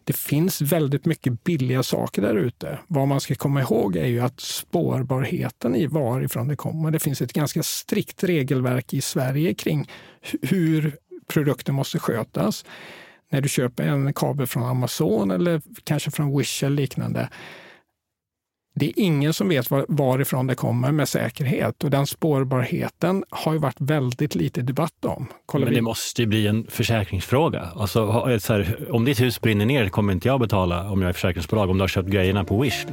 [0.04, 2.78] det finns väldigt mycket billiga saker där ute.
[2.86, 6.90] Vad man ska komma ihåg är ju att spårbarheten i varifrån det kommer.
[6.90, 9.90] Det finns ett ganska strikt regelverk i Sverige kring
[10.42, 10.96] hur
[11.26, 12.64] produkten måste skötas
[13.30, 17.28] när du köper en kabel från Amazon eller kanske från Wish eller liknande.
[18.74, 23.52] Det är ingen som vet var, varifrån det kommer med säkerhet och den spårbarheten har
[23.52, 25.26] ju varit väldigt lite debatt om.
[25.46, 25.82] Kollar Men det vi...
[25.82, 27.68] måste ju bli en försäkringsfråga.
[27.76, 28.10] Alltså,
[28.48, 31.78] här, om ditt hus brinner ner kommer inte jag betala om jag är försäkringsbolag, om
[31.78, 32.86] du har köpt grejerna på Wish.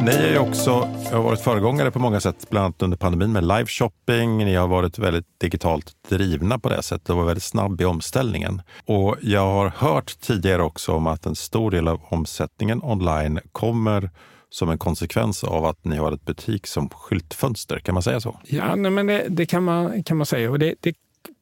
[0.00, 0.70] Ni är ju också,
[1.12, 4.38] har varit föregångare på många sätt, bland annat under pandemin med live shopping.
[4.38, 8.62] Ni har varit väldigt digitalt drivna på det sättet och var väldigt snabb i omställningen.
[8.86, 14.10] Och jag har hört tidigare också om att en stor del av omsättningen online kommer
[14.50, 17.78] som en konsekvens av att ni har ett butik som skyltfönster.
[17.78, 18.40] Kan man säga så?
[18.44, 20.50] Ja, nej, men det, det, kan, man, kan man säga.
[20.50, 20.94] Och det, det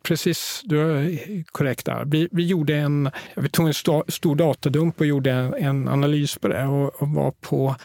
[0.02, 2.04] precis, du är korrekt där.
[2.06, 6.38] Vi, vi, gjorde en, vi tog en stor, stor datadump och gjorde en, en analys
[6.38, 7.76] på det och, och var på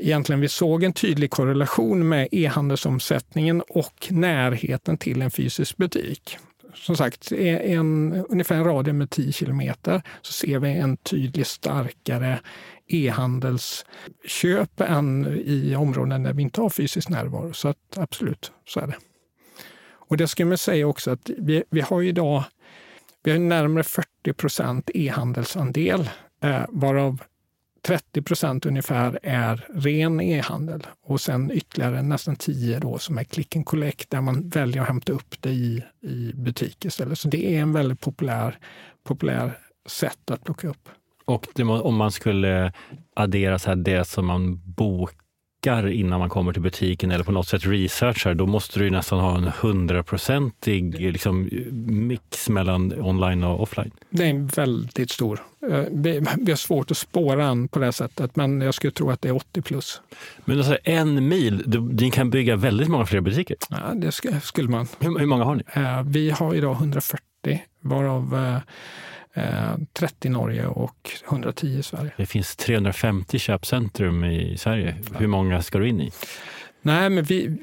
[0.00, 6.38] egentligen vi såg en tydlig korrelation med e-handelsomsättningen och närheten till en fysisk butik.
[6.74, 12.40] Som sagt, en, ungefär en radie med 10 kilometer så ser vi en tydligt starkare
[12.88, 17.52] e-handelsköp än i områden där vi inte har fysisk närvaro.
[17.52, 18.96] Så att, absolut, så är det.
[19.90, 22.44] Och det ska man säga också att vi, vi har idag
[23.22, 26.10] vi har närmare 40 procent e-handelsandel,
[26.42, 27.22] eh, varav
[27.82, 33.56] 30 procent ungefär är ren e-handel och sen ytterligare nästan 10 då som är click
[33.56, 37.18] and collect där man väljer att hämta upp det i, i butik istället.
[37.18, 38.58] Så det är en väldigt populär,
[39.04, 40.88] populär sätt att plocka upp.
[41.24, 42.72] Och det, om man skulle
[43.16, 45.27] addera så här det som man bokar
[45.62, 49.20] klickar innan man kommer till butiken eller på något sätt researchar, då måste du nästan
[49.20, 51.48] ha en hundraprocentig liksom,
[51.86, 53.90] mix mellan online och offline.
[54.10, 55.40] Det är väldigt stor.
[55.70, 59.22] Eh, vi har svårt att spåra an på det sättet, men jag skulle tro att
[59.22, 60.00] det är 80 plus.
[60.44, 63.56] Men alltså, en mil, ni kan bygga väldigt många fler butiker?
[63.70, 64.86] Ja, det skulle man.
[64.98, 65.62] Hur, hur många har ni?
[65.72, 67.20] Eh, vi har idag 140,
[67.82, 68.58] varav eh,
[69.92, 72.10] 30 i Norge och 110 i Sverige.
[72.16, 74.96] Det finns 350 köpcentrum i Sverige.
[75.18, 76.12] Hur många ska du in i?
[76.82, 77.58] Nej, men vi,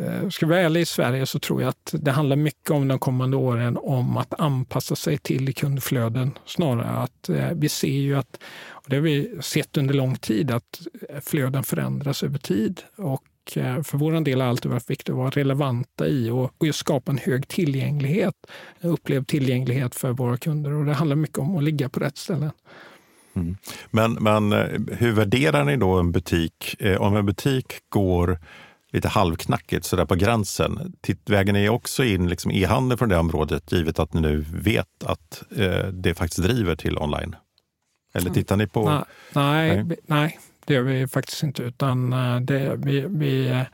[0.00, 2.88] eh, ska vi vara ärliga i Sverige så tror jag att det handlar mycket om
[2.88, 6.88] de kommande åren om att anpassa sig till kundflöden snarare.
[6.88, 10.80] Att eh, vi ser ju att, och det har vi sett under lång tid, att
[11.24, 12.82] flöden förändras över tid.
[12.96, 13.22] Och
[13.54, 16.78] Eh, för vår del har alltid varit viktigt att vara relevanta i och, och just
[16.78, 18.34] skapa en hög tillgänglighet,
[18.80, 20.72] upplevd tillgänglighet för våra kunder.
[20.72, 22.50] Och det handlar mycket om att ligga på rätt ställen.
[23.34, 23.56] Mm.
[23.90, 26.76] Men, men eh, hur värderar ni då en butik?
[26.78, 28.38] Eh, om en butik går
[28.92, 30.94] lite halvknackigt, så där på gränsen.
[31.26, 35.42] Väger ni också in liksom e-handel från det området, givet att ni nu vet att
[35.56, 37.36] eh, det faktiskt driver till online?
[38.14, 39.04] Eller tittar ni på...
[39.34, 39.98] Nej, nej.
[40.06, 41.62] nej det gör vi faktiskt inte.
[41.62, 43.64] Utan eh, det, vi, vi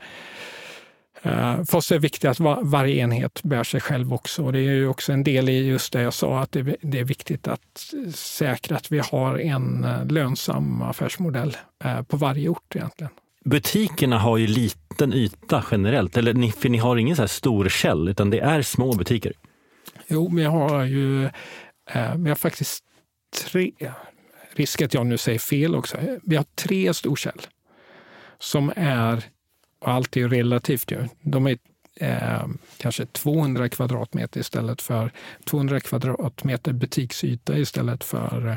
[1.25, 4.43] Uh, för oss är det viktigt att var, varje enhet bär sig själv också.
[4.43, 6.99] Och det är ju också en del i just det jag sa, att det, det
[6.99, 11.57] är viktigt att säkra att vi har en uh, lönsam affärsmodell
[12.07, 13.11] på varje ort egentligen.
[13.45, 17.69] Butikerna har ju liten yta generellt, eller ni, för ni har ingen så här stor
[17.69, 19.33] käll, utan det är små butiker.
[20.07, 21.29] Jo, vi har ju
[22.15, 22.83] vi har faktiskt
[23.45, 23.71] tre,
[24.55, 27.41] risk att jag nu säger fel också, vi har tre storkäll
[28.39, 29.23] som är
[29.79, 31.07] och allt är relativt ju.
[31.21, 31.57] De är
[31.95, 35.11] eh, kanske 200 kvadratmeter istället för
[35.45, 38.55] 200 kvadratmeter butiksyta istället för eh,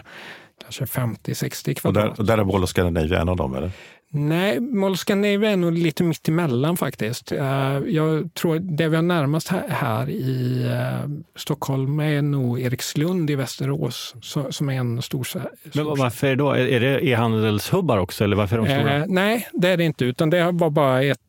[0.63, 1.85] kanske 50-60 kvadrat.
[1.87, 3.55] Och där, och där är Mall of Scandinavia en av dem?
[3.55, 3.71] Eller?
[4.09, 7.33] Nej, Mall Scandinavia är nog lite mitt emellan faktiskt.
[7.33, 13.35] Eh, jag tror det vi har närmast här i eh, Stockholm är nog Erikslund i
[13.35, 14.15] Västerås
[14.51, 15.25] som är en stor...
[15.25, 16.51] stor Men varför då?
[16.51, 18.25] Är det e-handelshubbar också?
[18.25, 18.97] Eller varför är de stora?
[18.97, 21.21] Eh, nej, det är det inte, utan det var bara ett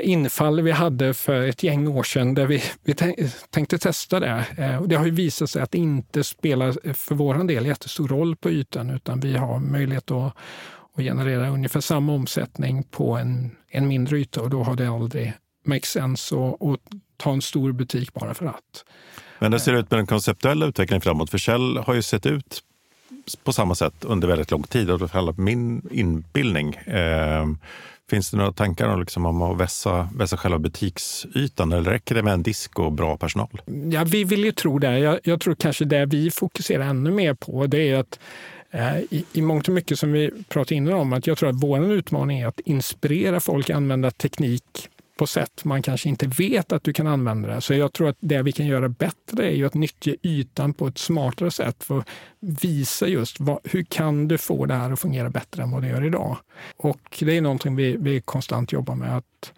[0.00, 2.94] infall vi hade för ett gäng år sedan där vi, vi
[3.50, 4.44] tänkte testa det.
[4.86, 8.50] Det har ju visat sig att det inte spelar för vår del jättestor roll på
[8.50, 10.32] ytan utan vi har möjlighet att
[10.96, 15.32] och generera ungefär samma omsättning på en, en mindre yta och då har det aldrig
[15.64, 16.80] make sense att, att
[17.16, 18.84] ta en stor butik bara för att.
[19.38, 21.30] Men det ser ut med den konceptuella utvecklingen framåt?
[21.30, 22.62] För Kjell har ju sett ut
[23.44, 26.74] på samma sätt under väldigt lång tid, och det min inbildning.
[26.74, 27.46] Eh,
[28.10, 32.22] finns det några tankar om, liksom, om att vässa, vässa själva butiksytan eller räcker det
[32.22, 33.60] med en disk och bra personal?
[33.90, 34.98] Ja, vi vill ju tro det.
[34.98, 38.18] Jag, jag tror kanske det vi fokuserar ännu mer på det är att
[38.76, 41.62] Eh, I, I mångt och mycket som vi pratade innan om, att jag tror att
[41.62, 46.72] vår utmaning är att inspirera folk att använda teknik på sätt man kanske inte vet
[46.72, 47.60] att du kan använda det.
[47.60, 50.86] Så jag tror att det vi kan göra bättre är ju att nyttja ytan på
[50.86, 52.08] ett smartare sätt för att
[52.40, 55.88] visa just vad, hur kan du få det här att fungera bättre än vad det
[55.88, 56.36] gör idag.
[56.76, 59.16] Och det är någonting vi, vi konstant jobbar med.
[59.16, 59.52] att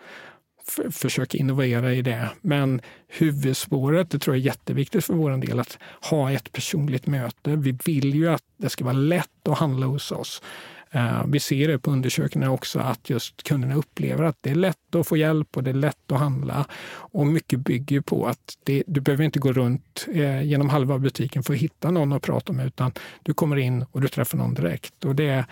[0.91, 2.31] försöka innovera i det.
[2.41, 5.79] Men huvudspåret, det tror jag är jätteviktigt för vår del, att
[6.11, 7.57] ha ett personligt möte.
[7.57, 10.43] Vi vill ju att det ska vara lätt att handla hos oss.
[10.91, 14.95] Eh, vi ser det på undersökningar också att just kunderna upplever att det är lätt
[14.95, 16.67] att få hjälp och det är lätt att handla.
[16.91, 21.43] Och mycket bygger på att det, du behöver inte gå runt eh, genom halva butiken
[21.43, 24.55] för att hitta någon att prata med, utan du kommer in och du träffar någon
[24.55, 25.05] direkt.
[25.05, 25.45] Och det,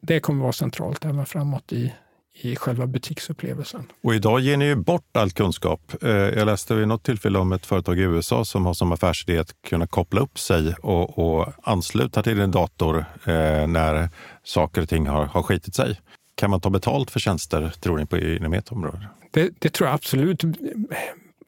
[0.00, 1.92] det kommer vara centralt även framåt i,
[2.34, 3.86] i själva butiksupplevelsen.
[4.02, 6.02] Och idag ger ni ju bort all kunskap.
[6.02, 9.38] Eh, jag läste vid något tillfälle om ett företag i USA som har som affärsidé
[9.38, 14.08] att kunna koppla upp sig och, och ansluta till en dator eh, när
[14.42, 16.00] saker och ting har, har skitit sig.
[16.34, 19.08] Kan man ta betalt för tjänster, tror ni, på, inom ert område?
[19.30, 20.44] Det, det tror jag absolut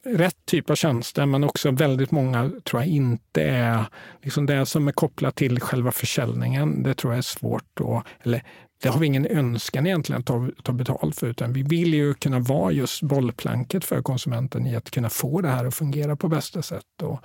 [0.04, 3.84] rätt typ av tjänster, men också väldigt många tror jag inte är
[4.22, 6.82] liksom det som är kopplat till själva försäljningen.
[6.82, 8.42] Det tror jag är svårt att, eller
[8.84, 12.14] det har vi ingen önskan egentligen att ta, ta betalt för, utan vi vill ju
[12.14, 16.28] kunna vara just bollplanket för konsumenten i att kunna få det här att fungera på
[16.28, 17.02] bästa sätt.
[17.02, 17.20] Och,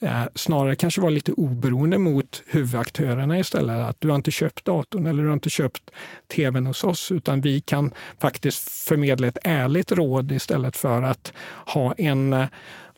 [0.00, 3.88] eh, snarare kanske vara lite oberoende mot huvudaktörerna istället.
[3.88, 5.90] Att du har inte köpt datorn eller du har inte köpt
[6.34, 11.32] tvn hos oss, utan vi kan faktiskt förmedla ett ärligt råd istället för att
[11.66, 12.46] ha en eh,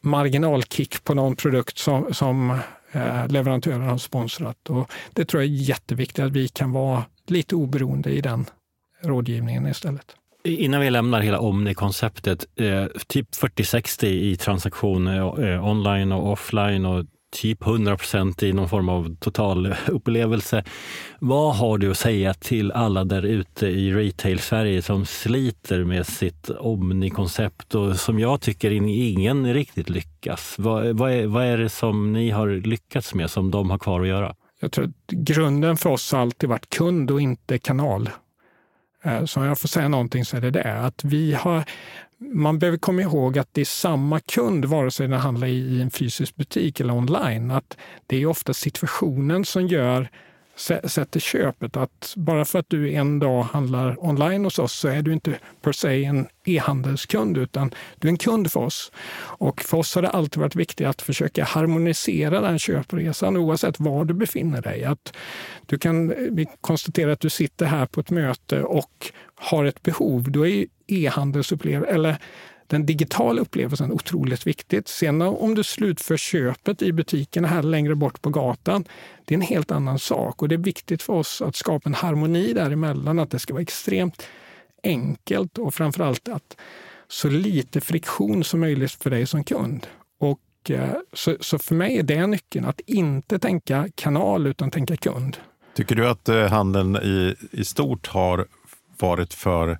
[0.01, 2.51] marginalkick på någon produkt som, som
[2.93, 4.71] eh, leverantören har sponsrat.
[4.71, 8.47] Och det tror jag är jätteviktigt att vi kan vara lite oberoende i den
[9.03, 10.17] rådgivningen istället.
[10.45, 16.87] Innan vi lämnar hela Omni-konceptet, eh, typ 40-60 i transaktioner eh, eh, online och offline
[16.87, 20.65] och typ 100 procent i någon form av total upplevelse.
[21.19, 26.51] Vad har du att säga till alla där ute i retail-Sverige som sliter med sitt
[26.51, 30.55] Omni-koncept och som jag tycker ingen riktigt lyckas?
[30.59, 34.01] Vad, vad, är, vad är det som ni har lyckats med som de har kvar
[34.01, 34.35] att göra?
[34.61, 38.11] Jag tror att grunden för oss har alltid varit kund och inte kanal.
[39.05, 40.81] Eh, så om jag får säga någonting så är det det.
[40.81, 41.65] Att vi har,
[42.19, 45.91] man behöver komma ihåg att det är samma kund vare sig den handlar i en
[45.91, 47.51] fysisk butik eller online.
[47.51, 47.77] Att
[48.07, 50.09] det är ofta situationen som gör
[50.57, 51.77] sätter köpet.
[51.77, 55.35] Att bara för att du en dag handlar online hos oss så är du inte
[55.63, 58.93] per se en e-handelskund utan du är en kund för oss.
[59.19, 64.05] Och för oss har det alltid varit viktigt att försöka harmonisera den köpresan oavsett var
[64.05, 64.85] du befinner dig.
[64.85, 65.17] Att
[65.67, 70.31] du kan vi konstaterar att du sitter här på ett möte och har ett behov.
[70.31, 72.17] Då är e-handelsupplevelse, eller
[72.75, 74.89] den digitala upplevelsen är otroligt viktigt.
[74.89, 78.85] Sen om du slutför köpet i butiken här längre bort på gatan,
[79.25, 80.43] det är en helt annan sak.
[80.43, 83.63] Och det är viktigt för oss att skapa en harmoni däremellan, att det ska vara
[83.63, 84.27] extremt
[84.83, 86.57] enkelt och framförallt att
[87.09, 89.87] så lite friktion som möjligt för dig som kund.
[90.21, 94.97] Och, eh, så, så för mig är det nyckeln, att inte tänka kanal utan tänka
[94.97, 95.37] kund.
[95.75, 98.47] Tycker du att eh, handeln i, i stort har
[98.99, 99.79] varit för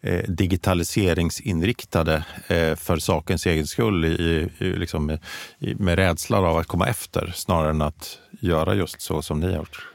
[0.00, 5.18] eh, digitaliseringsinriktade eh, för sakens egen skull i, i, liksom,
[5.58, 9.46] i, med rädsla av att komma efter snarare än att göra just så som ni
[9.46, 9.86] har gjort?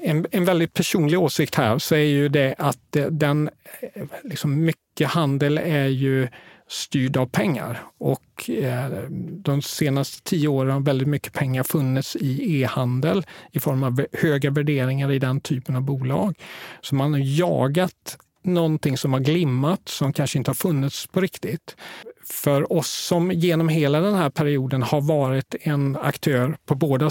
[0.00, 3.50] En, en väldigt personlig åsikt här så är ju det att eh, den,
[3.80, 6.28] eh, liksom mycket handel är ju
[6.68, 7.82] styrd av pengar.
[7.98, 8.90] Och eh,
[9.20, 14.50] de senaste tio åren har väldigt mycket pengar funnits i e-handel i form av höga
[14.50, 16.38] värderingar i den typen av bolag.
[16.80, 21.76] Så man har jagat någonting som har glimmat, som kanske inte har funnits på riktigt.
[22.24, 27.10] För oss som genom hela den här perioden har varit en aktör på båda,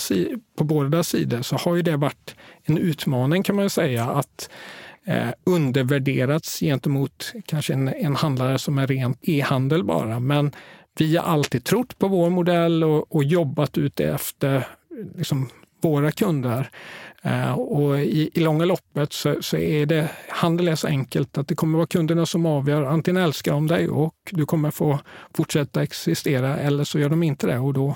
[0.57, 4.49] på båda sidor så har ju det varit en utmaning kan man säga att
[5.05, 10.19] eh, undervärderats gentemot kanske en, en handlare som är rent e-handel bara.
[10.19, 10.51] Men
[10.97, 14.67] vi har alltid trott på vår modell och, och jobbat ut efter
[15.15, 15.49] liksom,
[15.81, 16.69] våra kunder.
[17.27, 21.47] Eh, och i, i långa loppet så, så, är det, handel är så enkelt att
[21.47, 22.83] det kommer vara kunderna som avgör.
[22.83, 24.99] Antingen älskar de dig och du kommer få
[25.37, 27.95] fortsätta existera eller så gör de inte det och då,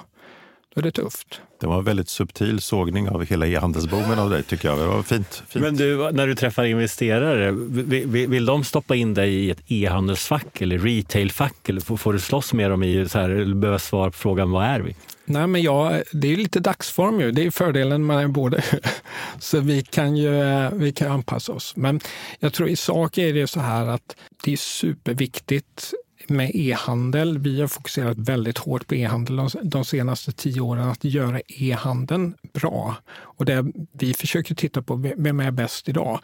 [0.73, 1.41] då är det tufft.
[1.59, 4.77] Det var en väldigt subtil sågning av hela e-handelsboomen av dig tycker jag.
[4.77, 5.43] Det var fint.
[5.47, 5.65] fint.
[5.65, 10.61] Men du, när du träffar investerare, vill, vill de stoppa in dig i ett e-handelsfack
[10.61, 11.69] eller retailfack?
[11.69, 14.51] Eller får, får du slåss med dem i så här, eller behöva svara på frågan
[14.51, 14.95] vad är vi?
[15.25, 17.31] Nej, men ja, det är lite dagsform ju.
[17.31, 18.63] Det är fördelen med både.
[19.39, 20.31] så vi kan ju
[20.73, 21.75] vi kan anpassa oss.
[21.75, 21.99] Men
[22.39, 25.93] jag tror i sak är det så här att det är superviktigt
[26.31, 27.37] med e-handel.
[27.37, 32.95] Vi har fokuserat väldigt hårt på e-handel de, senaste tio åren, att göra e-handeln bra.
[33.11, 36.19] Och det vi försöker titta på, vem är bäst idag?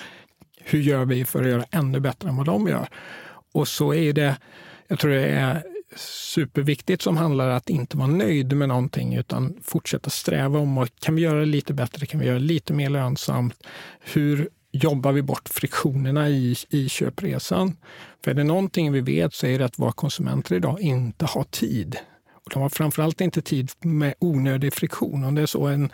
[0.59, 2.87] Hur gör vi för att göra ännu bättre än vad de gör?
[3.53, 4.37] Och så är det,
[4.87, 5.63] jag tror det är
[5.95, 11.15] superviktigt som handlar att inte vara nöjd med någonting utan fortsätta sträva om och kan
[11.15, 13.67] vi göra det lite bättre, kan vi göra det lite mer lönsamt?
[13.99, 14.49] Hur
[14.83, 17.77] jobbar vi bort friktionerna i, i köpresan?
[18.23, 21.43] För är det någonting vi vet så är det att våra konsumenter idag inte har
[21.43, 21.97] tid.
[22.45, 25.23] Och de har framförallt inte tid med onödig friktion.
[25.23, 25.91] Om det är så en,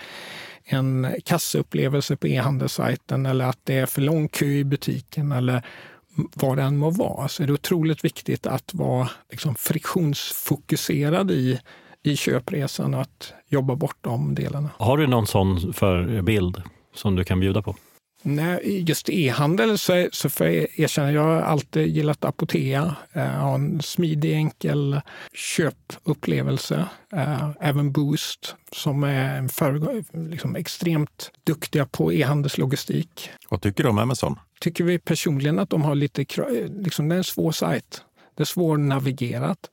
[0.64, 5.66] en kassaupplevelse på e-handelssajten eller att det är för lång kö i butiken eller
[6.16, 11.60] vad det än må vara, så är det otroligt viktigt att vara liksom friktionsfokuserad i,
[12.04, 14.70] i köpresan och att jobba bort de delarna.
[14.78, 16.62] Har du någon sån förebild
[16.96, 17.76] som du kan bjuda på?
[18.26, 22.96] Nej, just e-handel så, så får jag erkänna, jag har alltid gillat Apotea.
[23.14, 25.02] Jag har en smidig, enkel
[25.34, 26.86] köpupplevelse.
[27.14, 33.30] Eh, även Boost som är en för, liksom extremt duktiga på e-handelslogistik.
[33.50, 34.40] Vad tycker du om Amazon?
[34.60, 36.26] Tycker vi personligen att de har lite,
[36.80, 38.02] liksom, det är en svår sajt.
[38.36, 39.70] Det är svårnavigerat.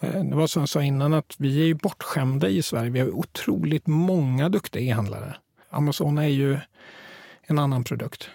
[0.00, 2.90] Eh, det var som jag sa innan att vi är ju bortskämda i Sverige.
[2.90, 5.36] Vi har otroligt många duktiga e-handlare.
[5.70, 6.58] Amazon är ju
[7.46, 8.30] en annan produkt.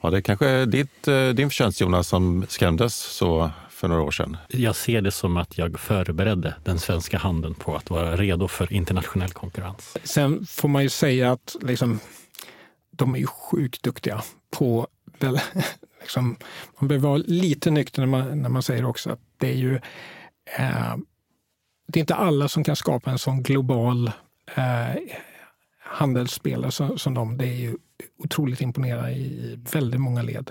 [0.00, 4.10] Ja, det är kanske ditt, eh, din förtjänst Jonas som skrämdes så för några år
[4.10, 4.36] sedan.
[4.48, 8.72] Jag ser det som att jag förberedde den svenska handeln på att vara redo för
[8.72, 9.96] internationell konkurrens.
[10.04, 12.00] Sen får man ju säga att liksom,
[12.90, 14.86] de är ju sjukt duktiga på
[15.18, 15.40] väl,
[16.00, 16.36] liksom,
[16.80, 19.74] man behöver vara lite nykter när man, när man säger också att det är ju
[20.58, 20.96] eh,
[21.88, 24.10] det är inte alla som kan skapa en sån global
[24.54, 25.02] eh,
[25.80, 27.36] handelsspelare som, som de.
[27.36, 27.76] Det är ju
[28.18, 30.50] otroligt imponerad i väldigt många led.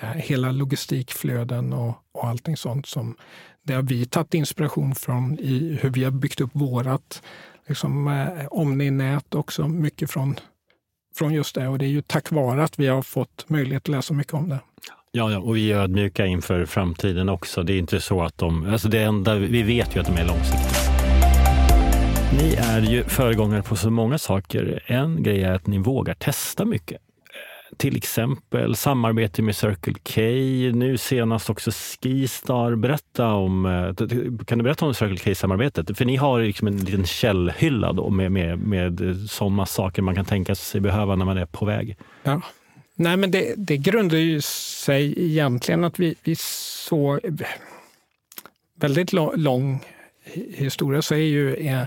[0.00, 3.16] Eh, hela logistikflöden och, och allting sånt som
[3.62, 7.22] det har vi tagit inspiration från i hur vi har byggt upp vårat
[7.68, 9.68] liksom, eh, Omni-nät också.
[9.68, 10.36] Mycket från,
[11.16, 11.68] från just det.
[11.68, 14.48] Och det är ju tack vare att vi har fått möjlighet att läsa mycket om
[14.48, 14.60] det.
[15.14, 17.62] Ja, ja, och vi är ödmjuka inför framtiden också.
[17.62, 18.72] Det är inte så att de...
[18.72, 20.81] Alltså det enda, vi vet ju att de är långsiktiga.
[22.32, 24.82] Ni är ju föregångare på så många saker.
[24.86, 27.00] En grej är att ni vågar testa mycket.
[27.00, 30.20] Eh, till exempel samarbete med Circle K,
[30.78, 32.74] nu senast också Skistar.
[32.74, 35.98] Berätta om, eh, kan du berätta om Circle K-samarbetet?
[35.98, 40.14] För ni har liksom en liten källhylla då med, med, med eh, sådana saker man
[40.14, 41.96] kan tänka sig behöva när man är på väg.
[42.22, 42.40] Ja.
[42.94, 47.20] Nej, men det, det grundar ju sig egentligen att vi, vi såg
[48.74, 49.80] väldigt lång
[50.54, 51.82] historia så är ju eh,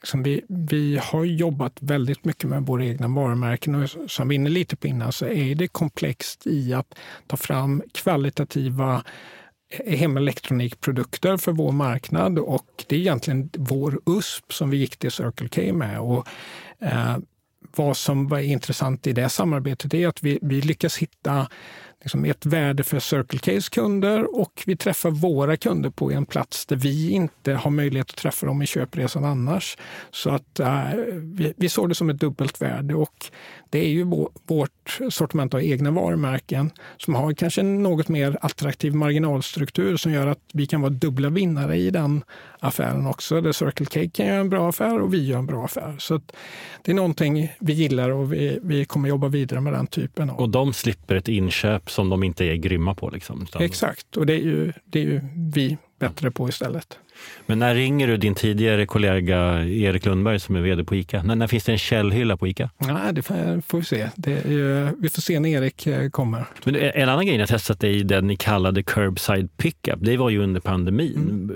[0.00, 4.38] Liksom vi, vi har jobbat väldigt mycket med våra egna varumärken och som vi är
[4.38, 6.94] inne lite på innan så är det komplext i att
[7.26, 9.04] ta fram kvalitativa
[9.70, 15.10] eh, hemelektronikprodukter för vår marknad och det är egentligen vår USP som vi gick till
[15.10, 16.00] Circle K med.
[16.00, 16.26] Och,
[16.80, 17.16] eh,
[17.76, 21.48] vad som var intressant i det samarbetet är att vi, vi lyckas hitta
[22.00, 26.66] liksom ett värde för Circle K's kunder och vi träffar våra kunder på en plats
[26.66, 29.76] där vi inte har möjlighet att träffa dem i köpresan annars.
[30.10, 30.84] Så att äh,
[31.22, 33.26] vi, vi, såg det som ett dubbelt värde och
[33.70, 34.04] det är ju
[34.46, 40.26] vårt sortiment av egna varumärken som har kanske en något mer attraktiv marginalstruktur som gör
[40.26, 42.24] att vi kan vara dubbla vinnare i den
[42.60, 43.40] affären också.
[43.40, 45.94] Där Circle K kan göra en bra affär och vi gör en bra affär.
[45.98, 46.20] Så
[46.82, 50.30] det är någonting vi gillar och vi, vi kommer jobba vidare med den typen.
[50.30, 50.40] Av.
[50.40, 53.10] Och de slipper ett inköp som de inte är grymma på?
[53.10, 56.98] Liksom, Exakt, och det är ju, det är ju vi bättre på istället.
[57.46, 61.22] Men när ringer du din tidigare kollega Erik Lundberg som är vd på ICA?
[61.22, 62.70] När, när finns det en källhylla på ICA?
[62.78, 64.00] Nej, det får vi se.
[64.00, 66.44] Är, vi får se när Erik eh, kommer.
[66.64, 69.98] Men en annan grej ni har testat är den ni kallade curbside pickup.
[70.00, 71.16] Det var ju under pandemin.
[71.16, 71.50] Mm.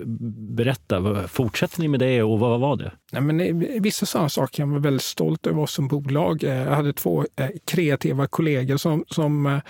[0.57, 2.93] Berätta, fortsätter ni med det och vad var det?
[3.13, 6.45] Nej, men vissa sådana saker jag var väldigt stolt över oss som bolag.
[6.45, 9.61] Eh, jag hade två eh, kreativa kollegor som, som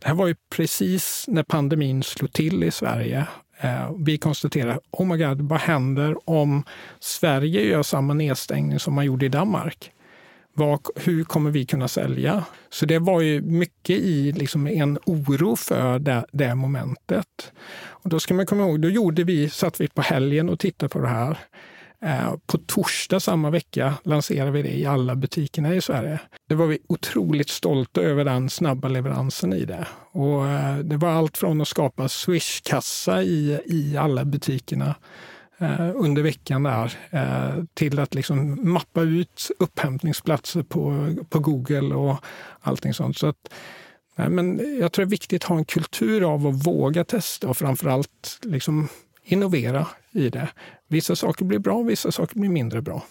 [0.00, 3.26] det här var ju precis när pandemin slog till i Sverige
[3.60, 6.62] Eh, vi konstaterar, oh my god, vad händer om
[7.00, 9.92] Sverige gör samma nedstängning som man gjorde i Danmark?
[10.52, 12.44] Vad, hur kommer vi kunna sälja?
[12.70, 17.52] Så det var ju mycket i liksom en oro för det, det momentet.
[17.82, 20.88] Och då ska man komma ihåg, då gjorde vi, satt vi på helgen och tittade
[20.88, 21.38] på det här.
[22.02, 26.20] Eh, på torsdag samma vecka lanserade vi det i alla butikerna i Sverige.
[26.48, 29.86] Det var vi otroligt stolta över den snabba leveransen i det.
[30.12, 34.94] Och eh, det var allt från att skapa Swish-kassa i, i alla butikerna
[35.58, 36.92] eh, under veckan där
[37.74, 42.16] till att liksom mappa ut upphämtningsplatser på, på Google och
[42.60, 43.18] allting sånt.
[43.18, 43.52] Så att,
[44.14, 47.56] men jag tror det är viktigt att ha en kultur av att våga testa och
[47.56, 48.88] framförallt liksom
[49.32, 50.48] innovera i det.
[50.88, 53.02] Vissa saker blir bra, vissa saker blir mindre bra.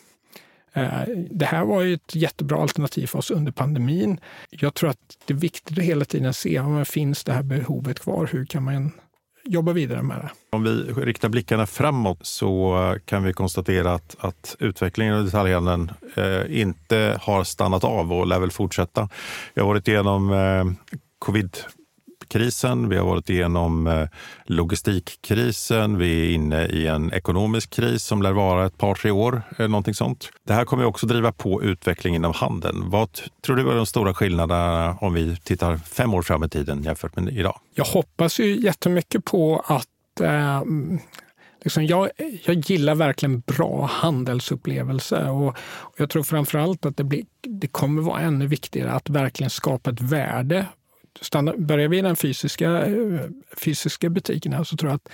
[0.73, 1.01] Eh,
[1.31, 4.19] det här var ju ett jättebra alternativ för oss under pandemin.
[4.49, 7.43] Jag tror att det är viktigt att hela tiden se om det finns det här
[7.43, 8.29] behovet kvar.
[8.31, 8.91] Hur kan man
[9.43, 10.29] jobba vidare med det?
[10.49, 10.69] Om vi
[11.05, 17.43] riktar blickarna framåt så kan vi konstatera att, att utvecklingen av detaljhandeln eh, inte har
[17.43, 19.09] stannat av och lär väl fortsätta.
[19.53, 20.89] Vi har varit igenom eh,
[21.19, 21.57] covid
[22.29, 24.07] krisen, vi har varit igenom eh,
[24.45, 29.41] logistikkrisen, vi är inne i en ekonomisk kris som lär vara ett par, tre år.
[29.57, 30.29] Eh, någonting sånt.
[30.47, 32.89] Det här kommer också driva på utvecklingen av handeln.
[32.89, 33.09] Vad
[33.45, 37.15] tror du är de stora skillnaderna om vi tittar fem år fram i tiden jämfört
[37.15, 37.59] med idag?
[37.75, 40.63] Jag hoppas ju jättemycket på att eh,
[41.63, 42.09] Liksom jag,
[42.45, 47.67] jag gillar verkligen bra handelsupplevelser och, och jag tror framför allt att det, blir, det
[47.67, 50.65] kommer vara ännu viktigare att verkligen skapa ett värde
[51.21, 53.21] stannar, börjar vi i den fysiska, eh,
[53.57, 55.09] fysiska butikerna så tror jag att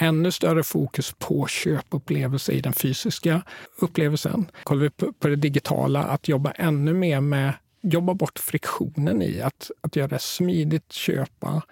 [0.00, 3.42] ännu större fokus på köpupplevelse i den fysiska
[3.78, 4.46] upplevelsen.
[4.62, 9.40] Kollar vi på, på det digitala, att jobba ännu mer med jobba bort friktionen i
[9.40, 11.62] att, att göra det smidigt köpa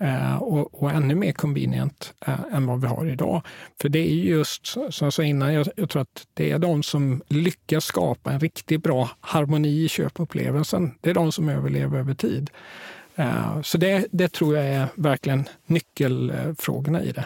[0.00, 3.42] eh, och, och, ännu mer convenient eh, än vad vi har idag.
[3.80, 6.82] För det är just, som jag sa innan, jag, jag, tror att det är de
[6.82, 10.94] som lyckas skapa en riktigt bra harmoni i köpupplevelsen.
[11.00, 12.50] Det är de som överlever över tid.
[13.18, 17.24] Eh, så det, det tror jag är verkligen nyckelfrågorna i det.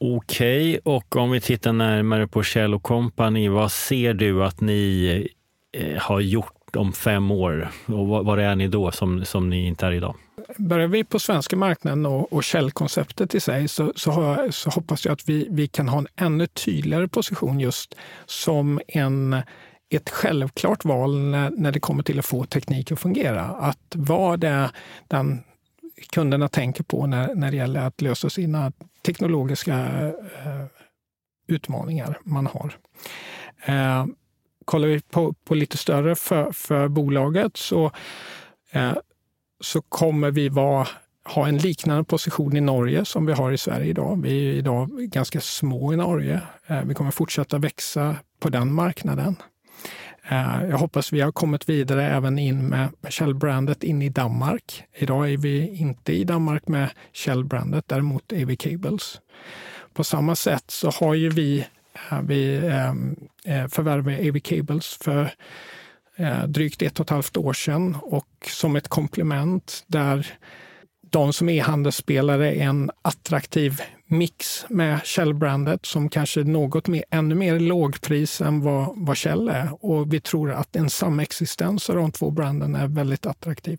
[0.00, 0.94] Okej, okay.
[0.94, 5.28] och om vi tittar närmare på Kjell Company, vad ser du att ni
[5.72, 7.70] eh, har gjort om fem år?
[7.86, 10.14] Och var är ni då som, som ni inte är idag?
[10.56, 15.04] Börjar vi på svenska marknaden och, och Shell-konceptet i sig så, så, har, så, hoppas
[15.04, 17.94] jag att vi, vi kan ha en ännu tydligare position just
[18.26, 19.36] som en
[19.96, 23.42] ett självklart val när, när det kommer till att få teknik att fungera.
[23.42, 24.70] Att vara det
[25.08, 25.42] den
[26.12, 28.72] kunderna tänker på när, när det gäller att lösa sina
[29.06, 30.64] teknologiska eh,
[31.46, 32.76] utmaningar man har.
[33.64, 34.06] Eh,
[34.64, 37.90] kollar vi på, på lite större för, för bolaget så,
[38.70, 38.92] eh,
[39.60, 40.88] så kommer vi vara,
[41.24, 44.22] ha en liknande position i Norge som vi har i Sverige idag.
[44.22, 46.40] Vi är idag ganska små i Norge.
[46.66, 49.36] Eh, vi kommer fortsätta växa på den marknaden.
[50.28, 54.84] Eh, jag hoppas vi har kommit vidare även in med Shell-brandet in i Danmark.
[54.94, 59.20] Idag är vi inte i Danmark med Shell-brandet, däremot är vi Cables.
[59.92, 61.66] På samma sätt så har ju vi,
[62.10, 65.30] eh, vi ehm, eh, förvärvat AV Cables för
[66.46, 70.26] drygt ett och ett halvt år sedan och som ett komplement där
[71.10, 73.80] de som e-handelsspelare är en attraktiv
[74.12, 79.48] mix med Shell-brandet som kanske är något mer, ännu mer lågpris än vad, vad Shell
[79.48, 79.84] är.
[79.84, 83.78] Och vi tror att en samexistens av de två branden är väldigt attraktiv.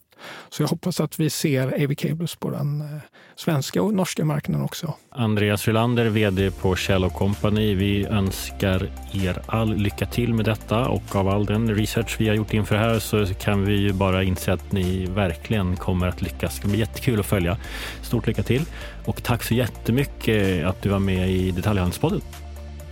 [0.49, 2.87] Så jag hoppas att vi ser AV Cables på den eh,
[3.35, 4.93] svenska och norska marknaden också.
[5.09, 7.75] Andreas Rylander, vd på Shell Company.
[7.75, 12.35] Vi önskar er all lycka till med detta och av all den research vi har
[12.35, 16.21] gjort inför det här så kan vi ju bara inse att ni verkligen kommer att
[16.21, 16.53] lyckas.
[16.53, 17.57] Det ska bli jättekul att följa.
[18.01, 18.65] Stort lycka till
[19.05, 22.21] och tack så jättemycket att du var med i Detaljhandelspodden.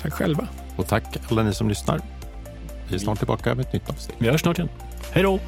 [0.01, 0.47] Tack själva.
[0.75, 2.01] Och tack alla ni som lyssnar.
[2.89, 4.15] Vi är snart tillbaka med ett nytt avsnitt.
[4.19, 4.69] Vi hörs snart igen.
[5.11, 5.39] Hej då!